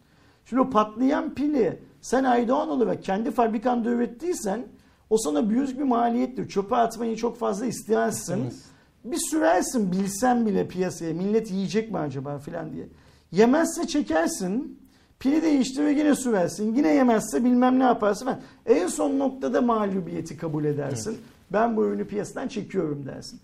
[0.45, 4.67] Şimdi o patlayan pili sen Aydoğan olarak kendi fabrikanda ürettiysen
[5.09, 6.49] o sana büyük bir maliyettir.
[6.49, 8.41] Çöpe atmayı çok fazla istersin.
[8.41, 8.55] Evet.
[9.03, 12.89] Bir sürersin bilsen bile piyasaya millet yiyecek mi acaba filan diye.
[13.31, 14.82] Yemezse çekersin.
[15.23, 16.75] Pili değiştir ve yine sürersin.
[16.75, 18.25] Yine yemezse bilmem ne yaparsın.
[18.25, 18.39] falan.
[18.65, 21.17] En son noktada mağlubiyeti kabul edersin.
[21.53, 23.39] Ben bu ürünü piyasadan çekiyorum dersin.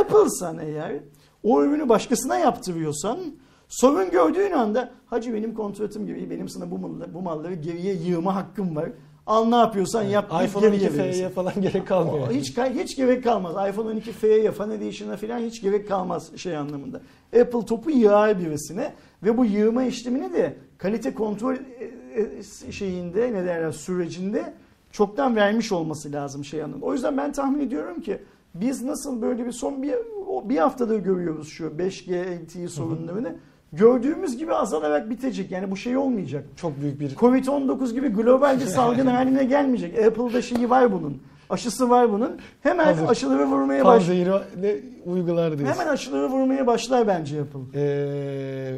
[0.00, 0.92] Apple'san eğer
[1.42, 3.18] o ürünü başkasına yaptırıyorsan
[3.68, 8.34] sorun gördüğün anda hacı benim kontratım gibi benim sana bu malları, bu malları geriye yığma
[8.34, 8.88] hakkım var.
[9.26, 10.30] Al ne yapıyorsan yap.
[10.30, 11.18] deyip iPhone geriye 12 verirsin.
[11.18, 12.30] F'ye falan gerek kalmıyor.
[12.30, 13.68] Hiç hiç gerek kalmaz.
[13.70, 17.00] iPhone 12 F'ye, Fan Edition'a falan hiç gerek kalmaz şey anlamında.
[17.40, 21.60] Apple topu yığar birisine ve bu yığma işlemini de kalite kontrol e,
[22.68, 24.54] e, şeyinde ne derler sürecinde
[24.92, 26.86] çoktan vermiş olması lazım şey anlamında.
[26.86, 28.18] O yüzden ben tahmin ediyorum ki
[28.54, 29.94] biz nasıl böyle bir son bir,
[30.44, 33.36] bir haftadır görüyoruz şu 5G LTE sorunlarını.
[33.72, 35.50] Gördüğümüz gibi azalarak bitecek.
[35.50, 36.44] Yani bu şey olmayacak.
[36.56, 39.98] Çok büyük bir Covid-19 gibi global bir salgın haline gelmeyecek.
[39.98, 41.22] Apple'da şeyi var bunun.
[41.50, 42.38] Aşısı var bunun.
[42.60, 43.08] Hemen Hazır.
[43.08, 43.98] aşıları vurmaya baş.
[43.98, 45.80] panzehirle uygular diyorsun.
[45.80, 47.80] Hemen aşıları vurmaya başlar bence Apple.
[47.80, 48.76] Ee,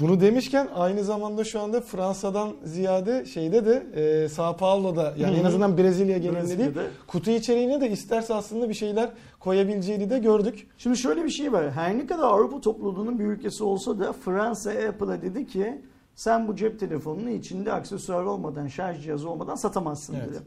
[0.00, 5.36] bunu demişken aynı zamanda şu anda Fransa'dan ziyade şeyde de e, Sao Paulo'da yani Hı
[5.36, 5.40] hı.
[5.40, 6.70] en azından Brezilya genelinde değil
[7.06, 10.66] kutu içeriğine de isterse aslında bir şeyler koyabileceğini de gördük.
[10.78, 11.70] Şimdi şöyle bir şey var.
[11.70, 15.82] Her ne kadar Avrupa topluluğunun bir ülkesi olsa da Fransa Apple'a dedi ki
[16.14, 20.28] sen bu cep telefonunu içinde aksesuar olmadan, şarj cihazı olmadan satamazsın Evet.
[20.28, 20.38] dedi.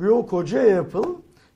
[0.00, 1.10] Ve o koca Apple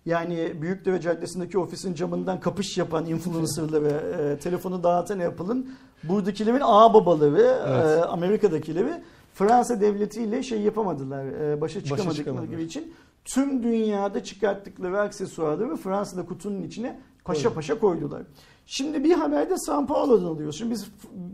[0.06, 5.74] yani Büyükdere Caddesi'ndeki ofisin camından kapış yapan influencerları, e, telefonu dağıtan Apple'ın
[6.04, 7.98] buradakilerin ağ babaları, Evet.
[7.98, 8.92] e, Amerika'dakileri
[9.34, 12.92] Fransa devletiyle şey yapamadılar, e, başa çıkamadıkları için
[13.24, 17.54] tüm dünyada çıkarttıkları aksesuarları Fransa'da kutunun içine paşa Koydu.
[17.54, 18.22] paşa koydular.
[18.66, 20.58] Şimdi bir haberde São Paulo'dan alıyoruz.
[20.58, 20.86] Şimdi biz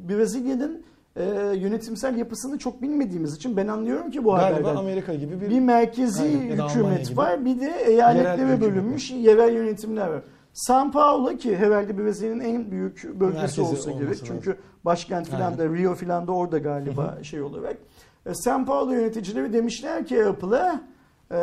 [0.09, 0.83] Brezilya'nın
[1.17, 4.77] e, yönetimsel yapısını çok bilmediğimiz için ben anlıyorum ki bu Galiba haberden.
[4.77, 10.23] Amerika gibi bir, Bir merkezi Aynen, hükümet var bir de eyaletlere bölünmüş yerel yönetimler var.
[10.67, 14.09] São Paulo ki herhalde Brezilya'nın en büyük bölgesi Merkezi olsa gerek.
[14.11, 14.27] lazım.
[14.27, 17.77] Çünkü başkent filan da Rio filan da orada galiba şey olarak.
[18.27, 20.81] E, São Paulo yöneticileri demişler ki Apple'a
[21.31, 21.35] e,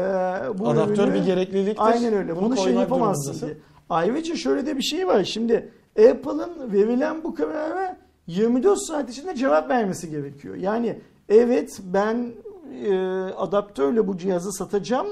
[0.59, 1.86] bu adaptör ürünü- bir gerekliliktir.
[1.86, 2.36] Aynen öyle.
[2.36, 3.57] Bunu, şey koymak yapamazsın diye.
[3.89, 5.24] Ayrıca şöyle de bir şey var.
[5.24, 7.97] Şimdi Apple'ın verilen bu karara
[8.28, 10.55] 24 saat içinde cevap vermesi gerekiyor.
[10.55, 10.99] Yani
[11.30, 12.34] evet ben
[12.86, 12.97] e,
[13.38, 15.07] adaptörle bu cihazı satacağım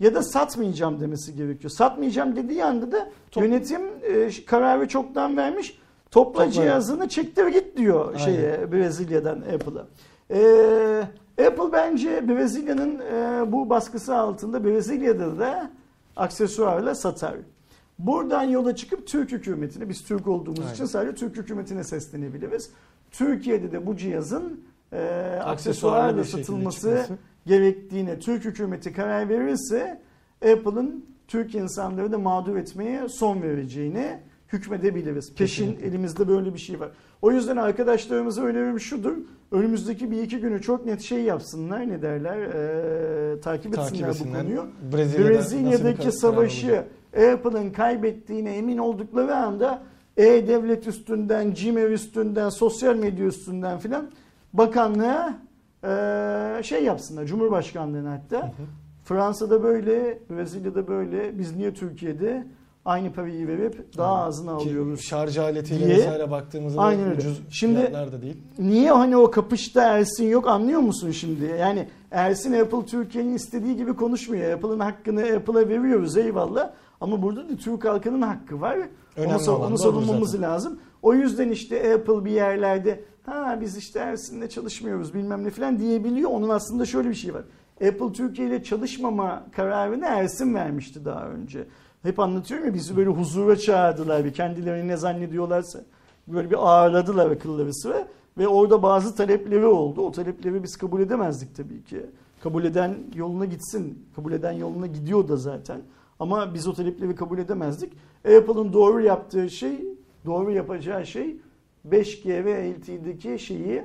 [0.00, 1.70] ya da satmayacağım demesi gerekiyor.
[1.70, 5.78] Satmayacağım dediği anda da Top- yönetim e, kararı çoktan vermiş.
[6.10, 6.50] Topla Topla.
[6.52, 8.18] cihazını çektir git diyor Aynen.
[8.18, 9.86] şeye Brezilya'dan Apple'a.
[10.30, 11.02] Ee,
[11.46, 15.70] Apple bence Brezilya'nın e, bu baskısı altında Brezilya'da da
[16.16, 17.34] aksesuarla satar.
[17.98, 20.72] Buradan yola çıkıp Türk hükümetine, biz Türk olduğumuz Aynen.
[20.74, 22.70] için sadece Türk hükümetine seslenebiliriz.
[23.10, 24.60] Türkiye'de de bu cihazın
[24.92, 24.98] e,
[25.44, 27.06] aksesuarla satılması.
[27.50, 30.00] Gerektiğine Türk hükümeti karar verirse
[30.52, 34.18] Apple'ın Türk insanları da mağdur etmeye son vereceğini
[34.52, 35.34] hükmedebiliriz.
[35.34, 35.86] Peşin Kesinlikle.
[35.88, 36.88] elimizde böyle bir şey var.
[37.22, 39.16] O yüzden arkadaşlarımıza önerim şudur.
[39.52, 44.40] Önümüzdeki bir iki günü çok net şey yapsınlar ne derler e, takip etsinler, Takip etsinler.
[44.40, 44.66] bu konuyu.
[44.92, 46.84] Brezilya'da Brezilya'daki savaşı
[47.16, 49.82] Apple'ın kaybettiğine emin oldukları anda
[50.16, 54.10] e-devlet üstünden, Gmail üstünden, sosyal medya üstünden filan
[54.52, 55.38] bakanlığa
[55.84, 57.24] e, şey yapsınlar.
[57.24, 58.52] Cumhurbaşkanlığına hatta.
[59.04, 61.38] Fransa'da böyle, Brezilya'da böyle.
[61.38, 62.46] Biz niye Türkiye'de
[62.84, 64.26] aynı parayı verip daha Aynen.
[64.28, 65.00] azını alıyoruz?
[65.00, 65.96] şarj aletiyle diye.
[65.96, 67.18] vesaire baktığımızda Aynen öyle.
[67.18, 68.36] ucuz Şimdi- da değil.
[68.58, 71.44] Niye hani o kapışta Ersin yok anlıyor musun şimdi?
[71.44, 74.52] Yani Ersin Apple Türkiye'nin istediği gibi konuşmuyor.
[74.52, 76.70] Apple'ın hakkını Apple'a veriyoruz eyvallah.
[77.00, 78.78] Ama burada da Türk halkının hakkı var.
[79.16, 80.78] Önemli onu, onu savunmamız lazım.
[81.02, 86.30] O yüzden işte Apple bir yerlerde ha biz işte Ersin'le çalışmıyoruz bilmem ne falan diyebiliyor.
[86.30, 87.42] Onun aslında şöyle bir şey var.
[87.74, 91.66] Apple Türkiye ile çalışmama kararını Ersin vermişti daha önce.
[92.02, 95.80] Hep anlatıyorum ya bizi böyle huzura çağırdılar bir kendilerini ne zannediyorlarsa.
[96.28, 98.08] Böyle bir ağırladılar akılları sıra.
[98.38, 100.00] Ve orada bazı talepleri oldu.
[100.00, 102.06] O talepleri biz kabul edemezdik tabii ki.
[102.42, 104.06] Kabul eden yoluna gitsin.
[104.16, 105.80] Kabul eden yoluna gidiyor da zaten.
[106.20, 107.92] Ama biz o talepleri kabul edemezdik.
[108.24, 109.84] Apple'ın doğru yaptığı şey,
[110.26, 111.36] doğru yapacağı şey
[111.88, 113.84] 5G ve LTE'deki şeyi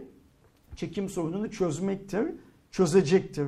[0.76, 2.26] çekim sorununu çözmektir,
[2.72, 3.48] çözecektir.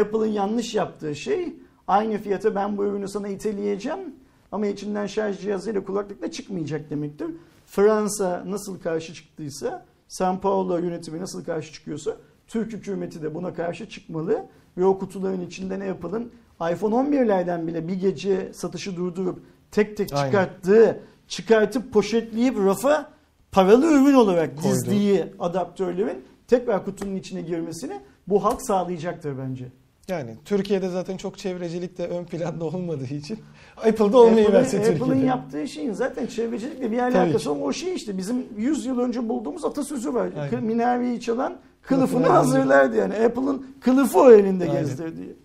[0.00, 1.54] Apple'ın yanlış yaptığı şey
[1.88, 4.14] aynı fiyata ben bu ürünü sana iteleyeceğim
[4.52, 7.26] ama içinden şarj cihazıyla kulaklıkla çıkmayacak demektir.
[7.66, 12.16] Fransa nasıl karşı çıktıysa, São Paulo yönetimi nasıl karşı çıkıyorsa
[12.46, 16.32] Türk hükümeti de buna karşı çıkmalı ve o kutuların içinden Apple'ın
[16.72, 20.26] iPhone 11'lerden bile bir gece satışı durdurup tek tek Aynen.
[20.26, 23.15] çıkarttığı, çıkartıp poşetleyip rafa
[23.56, 24.74] paralı ürün olarak Koydu.
[24.74, 29.64] dizdiği adaptörlerin tekrar kutunun içine girmesini bu halk sağlayacaktır bence.
[30.08, 33.38] Yani Türkiye'de zaten çok çevrecilik de ön planda olmadığı için
[33.76, 35.26] Apple'da olmayı verse Apple'ın, Apple'ın Türkiye'de.
[35.26, 37.58] yaptığı şeyin zaten çevrecilikle bir alakası yok.
[37.62, 40.28] O şey işte bizim 100 yıl önce bulduğumuz atasözü var.
[40.40, 40.64] Aynen.
[40.64, 43.14] Minareyi çalan kılıfını Kılıfını hazırlardı yani.
[43.14, 44.80] Apple'ın kılıfı o elinde Aynen.
[44.80, 45.36] gezdirdiği.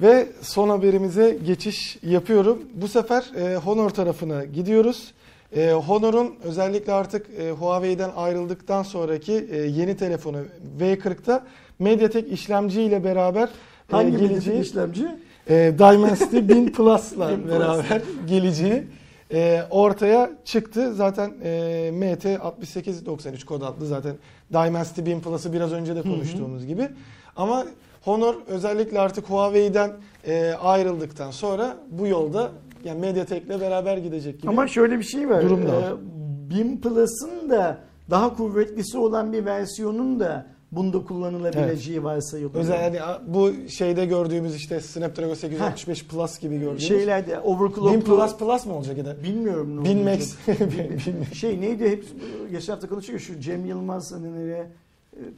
[0.00, 2.58] Ve son haberimize geçiş yapıyorum.
[2.74, 5.12] Bu sefer e, Honor tarafına gidiyoruz.
[5.56, 10.36] E, Honor'un özellikle artık e, Huawei'den ayrıldıktan sonraki e, yeni telefonu
[10.80, 11.46] V40'ta
[11.78, 13.48] MediaTek işlemci ile beraber e,
[13.90, 15.06] Hangi geleceği geleceği işlemci?
[15.50, 17.50] e, Dimensity 1000 Plus'la 1000 Plus.
[17.50, 18.84] beraber geleceği
[19.32, 20.94] e, ortaya çıktı.
[20.94, 21.48] Zaten e,
[21.94, 24.14] MT6893 kod adlı zaten
[24.52, 26.88] Dimensity 1000 Plus'ı biraz önce de konuştuğumuz gibi.
[27.36, 27.64] Ama
[28.04, 29.92] Honor özellikle artık Huawei'den
[30.26, 32.50] e, ayrıldıktan sonra bu yolda
[32.86, 34.48] yani MediaTek'le beraber gidecek gibi.
[34.50, 35.42] Ama şöyle bir şey var.
[35.42, 35.82] Durum da var.
[35.82, 37.78] Ee, BIM Plus'ın da
[38.10, 42.54] daha kuvvetlisi olan bir versiyonun da bunda kullanılabileceği varsayılıyor.
[42.62, 46.88] Özel yani bu şeyde gördüğümüz işte Snapdragon 865 Plus gibi gördüğümüz.
[46.88, 49.22] şeylerde 1000 overclocklu Plus Plus mı olacak ya da?
[49.22, 50.18] bilmiyorum ne 1000 olacak.
[50.18, 50.36] Max.
[50.60, 52.04] Bin- Şey neydi hep
[52.50, 54.66] geçen hafta konuşuyor şu Cem Yılmaz hani nereye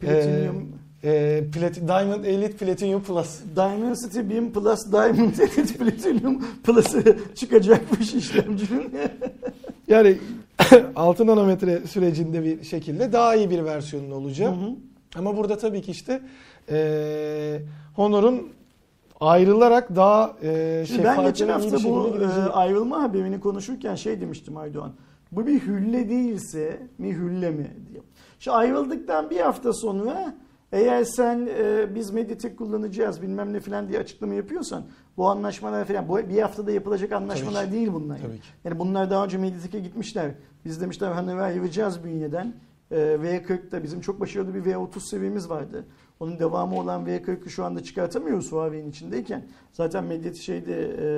[0.01, 0.69] Platinum
[1.05, 3.41] E, Plati- Diamond Elite Platinum Plus.
[3.57, 8.93] Dimensity 1000 Plus Diamond Elite Platinum Plus'ı çıkacakmış işlemcinin.
[9.89, 10.19] Yani
[10.97, 14.57] 6 nanometre sürecinde bir şekilde daha iyi bir versiyonun olacak.
[14.57, 14.71] Hı hı.
[15.17, 16.21] Ama burada tabii ki işte
[16.71, 17.61] e,
[17.97, 18.49] Honor'un
[19.21, 24.93] ayrılarak daha e, Şimdi ben geçen hafta bu e, ayrılma haberini konuşurken şey demiştim Aydoğan.
[25.33, 28.03] Bu bir hülle değilse mi hülle mi diye.
[28.41, 30.35] Şu ayrıldıktan bir hafta sonra
[30.73, 34.85] eğer sen e, biz Mediatek kullanacağız bilmem ne falan diye açıklama yapıyorsan
[35.17, 38.19] bu anlaşmalar falan bu bir haftada yapılacak anlaşmalar Tabii değil bunlar.
[38.19, 38.49] Tabii ki.
[38.65, 40.31] Yani bunlar daha önce Mediatek'e gitmişler.
[40.65, 42.55] Biz demişler hani ayıracağız bünyeden.
[42.91, 45.85] E, V40'da bizim çok başarılı bir V30 seviyemiz vardı.
[46.21, 49.45] Onun devamı olan V40'ı şu anda çıkartamıyoruz Huawei'nin içindeyken.
[49.73, 51.09] Zaten Mediatek şeyde e,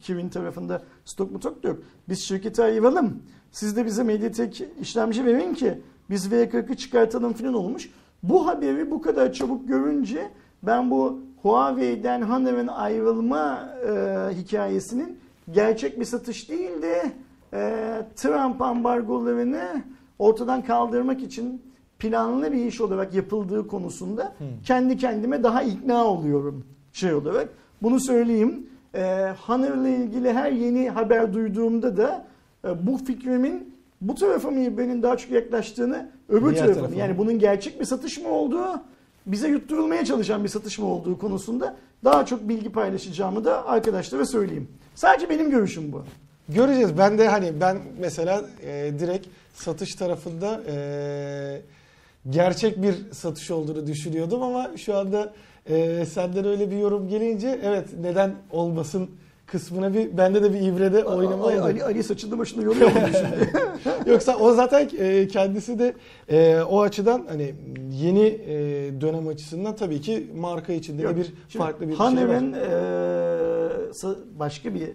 [0.00, 1.78] Kirin tarafında stok mutok yok.
[2.08, 3.22] Biz şirketi ayıralım.
[3.52, 7.90] Siz de bize Mediatek işlemci verin ki biz V40'ı çıkartalım falan olmuş.
[8.22, 10.28] Bu haberi bu kadar çabuk görünce
[10.62, 13.92] ben bu Huawei'den Honor'ın ayrılma e,
[14.34, 15.18] hikayesinin
[15.50, 17.12] gerçek bir satış değil de
[17.52, 17.82] e,
[18.16, 19.82] Trump ambargolarını
[20.18, 21.62] ortadan kaldırmak için
[21.98, 24.32] planlı bir iş olarak yapıldığı konusunda
[24.64, 27.48] kendi kendime daha ikna oluyorum şey olarak.
[27.82, 28.66] Bunu söyleyeyim.
[28.94, 32.26] E, Honor'la ilgili her yeni haber duyduğumda da
[32.64, 36.94] e, bu fikrimin bu tarafa mı benim daha çok yaklaştığını öbür Diğer tarafa tarafa?
[36.94, 38.80] Yani bunun gerçek bir satış mı olduğu
[39.26, 44.68] bize yutturulmaya çalışan bir satış mı olduğu konusunda daha çok bilgi paylaşacağımı da arkadaşlara söyleyeyim.
[44.94, 46.04] Sadece benim görüşüm bu.
[46.48, 46.98] Göreceğiz.
[46.98, 51.62] Ben de hani ben mesela e, direkt satış tarafında e,
[52.30, 55.32] gerçek bir satış olduğunu düşünüyordum ama şu anda
[55.66, 59.10] e, senden öyle bir yorum gelince evet neden olmasın
[59.50, 61.84] kısmına bir bende de bir ivrede oynama Ali.
[61.84, 63.50] Ali, saçını başını yoruyor mu şimdi?
[64.10, 65.94] Yoksa o zaten e, kendisi de
[66.28, 67.54] e, o açıdan hani
[68.02, 68.54] yeni e,
[69.00, 71.12] dönem açısından tabii ki marka içinde Yok.
[71.12, 72.58] de bir Şimdi farklı bir şey Honor'ın var.
[72.58, 74.88] eee, sa- başka bir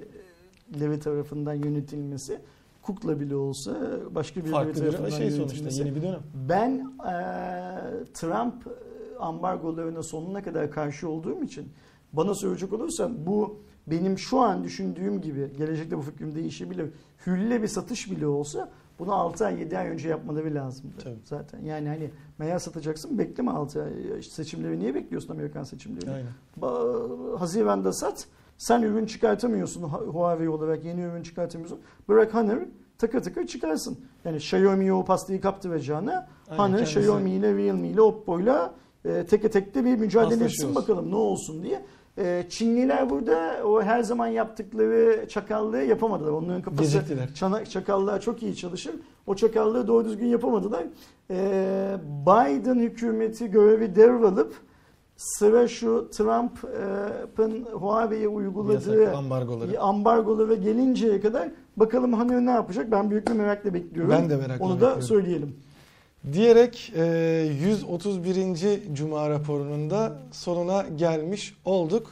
[0.80, 2.39] Levi tarafından yönetilmesi
[2.86, 3.72] Cook'la bile olsa
[4.12, 6.20] başka bir Levi tarafından şey sonuçta yeni bir dönem.
[6.49, 6.70] Ben
[7.06, 8.53] eee, Trump
[9.20, 11.70] ambargolarına sonuna kadar karşı olduğum için
[12.14, 16.89] bana söyleyecek olursan bu benim şu an düşündüğüm gibi gelecekte bu fikrim değişebilir.
[17.27, 18.69] Hülle bir satış bile olsa
[18.99, 21.19] bunu 6 ay 7 ay önce yapmaları lazımdı Tabii.
[21.23, 21.59] zaten.
[21.61, 24.21] Yani hani meğer satacaksın bekleme 6 ay.
[24.21, 26.11] Seçimleri niye bekliyorsun Amerikan seçimlerini?
[26.11, 26.29] Aynen.
[26.61, 28.27] Ba- Haziran'da sat.
[28.57, 31.79] Sen ürün çıkartamıyorsun Huawei olarak yeni ürün çıkartamıyorsun.
[32.09, 32.57] Bırak Honor
[32.97, 33.99] takır takır çıkarsın.
[34.25, 38.53] Yani Xiaomi'ye o pastayı kaptıracağına Honor Xiaomi ile Realme ile Oppo ile
[39.05, 41.86] e, teke tekte bir mücadele etsin bakalım ne olsun diye.
[42.18, 46.32] E, Çinliler burada o her zaman yaptıkları çakallığı yapamadılar.
[46.32, 47.34] Onların kafası Geciktiler.
[47.34, 48.95] çana, çakallığa çok iyi çalışır.
[49.28, 50.84] O çakallığı doğru düzgün yapamadılar.
[51.32, 54.53] E, Biden hükümeti görevi devralıp
[55.18, 59.80] sıra şu Trump'ın Huawei'ye uyguladığı Yasak ambargoları.
[59.82, 62.91] ambargolara gelinceye kadar bakalım hani ne yapacak?
[62.91, 64.11] Ben büyük bir merakla bekliyorum.
[64.11, 65.01] Ben de merakla Onu da bekliyorum.
[65.01, 65.55] söyleyelim.
[66.34, 67.03] Diyerek e,
[67.65, 68.95] 131.
[68.95, 72.07] Cuma raporunun da sonuna gelmiş olduk.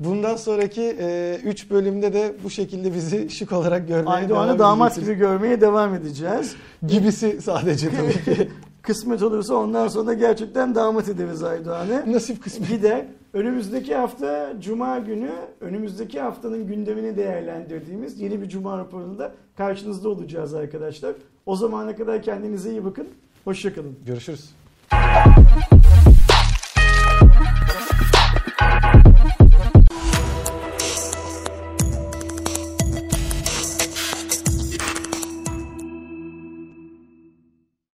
[0.00, 0.96] Bundan sonraki
[1.44, 5.18] 3 bölümde de bu şekilde bizi şık olarak görmeye Aydoğan'ı devam damat edeceksiniz.
[5.18, 6.56] gibi görmeye devam edeceğiz.
[6.86, 8.48] Gibisi sadece tabii ki.
[8.82, 12.12] Kısmet olursa ondan sonra gerçekten damat ederiz Aydoğan'ı.
[12.12, 12.68] Nasip kısmet.
[12.68, 13.04] Gider.
[13.32, 15.30] Önümüzdeki hafta Cuma günü
[15.60, 21.14] önümüzdeki haftanın gündemini değerlendirdiğimiz yeni bir Cuma raporunda karşınızda olacağız arkadaşlar.
[21.46, 23.08] O zamana kadar kendinize iyi bakın.
[23.44, 23.98] Hoşçakalın.
[24.06, 24.50] Görüşürüz.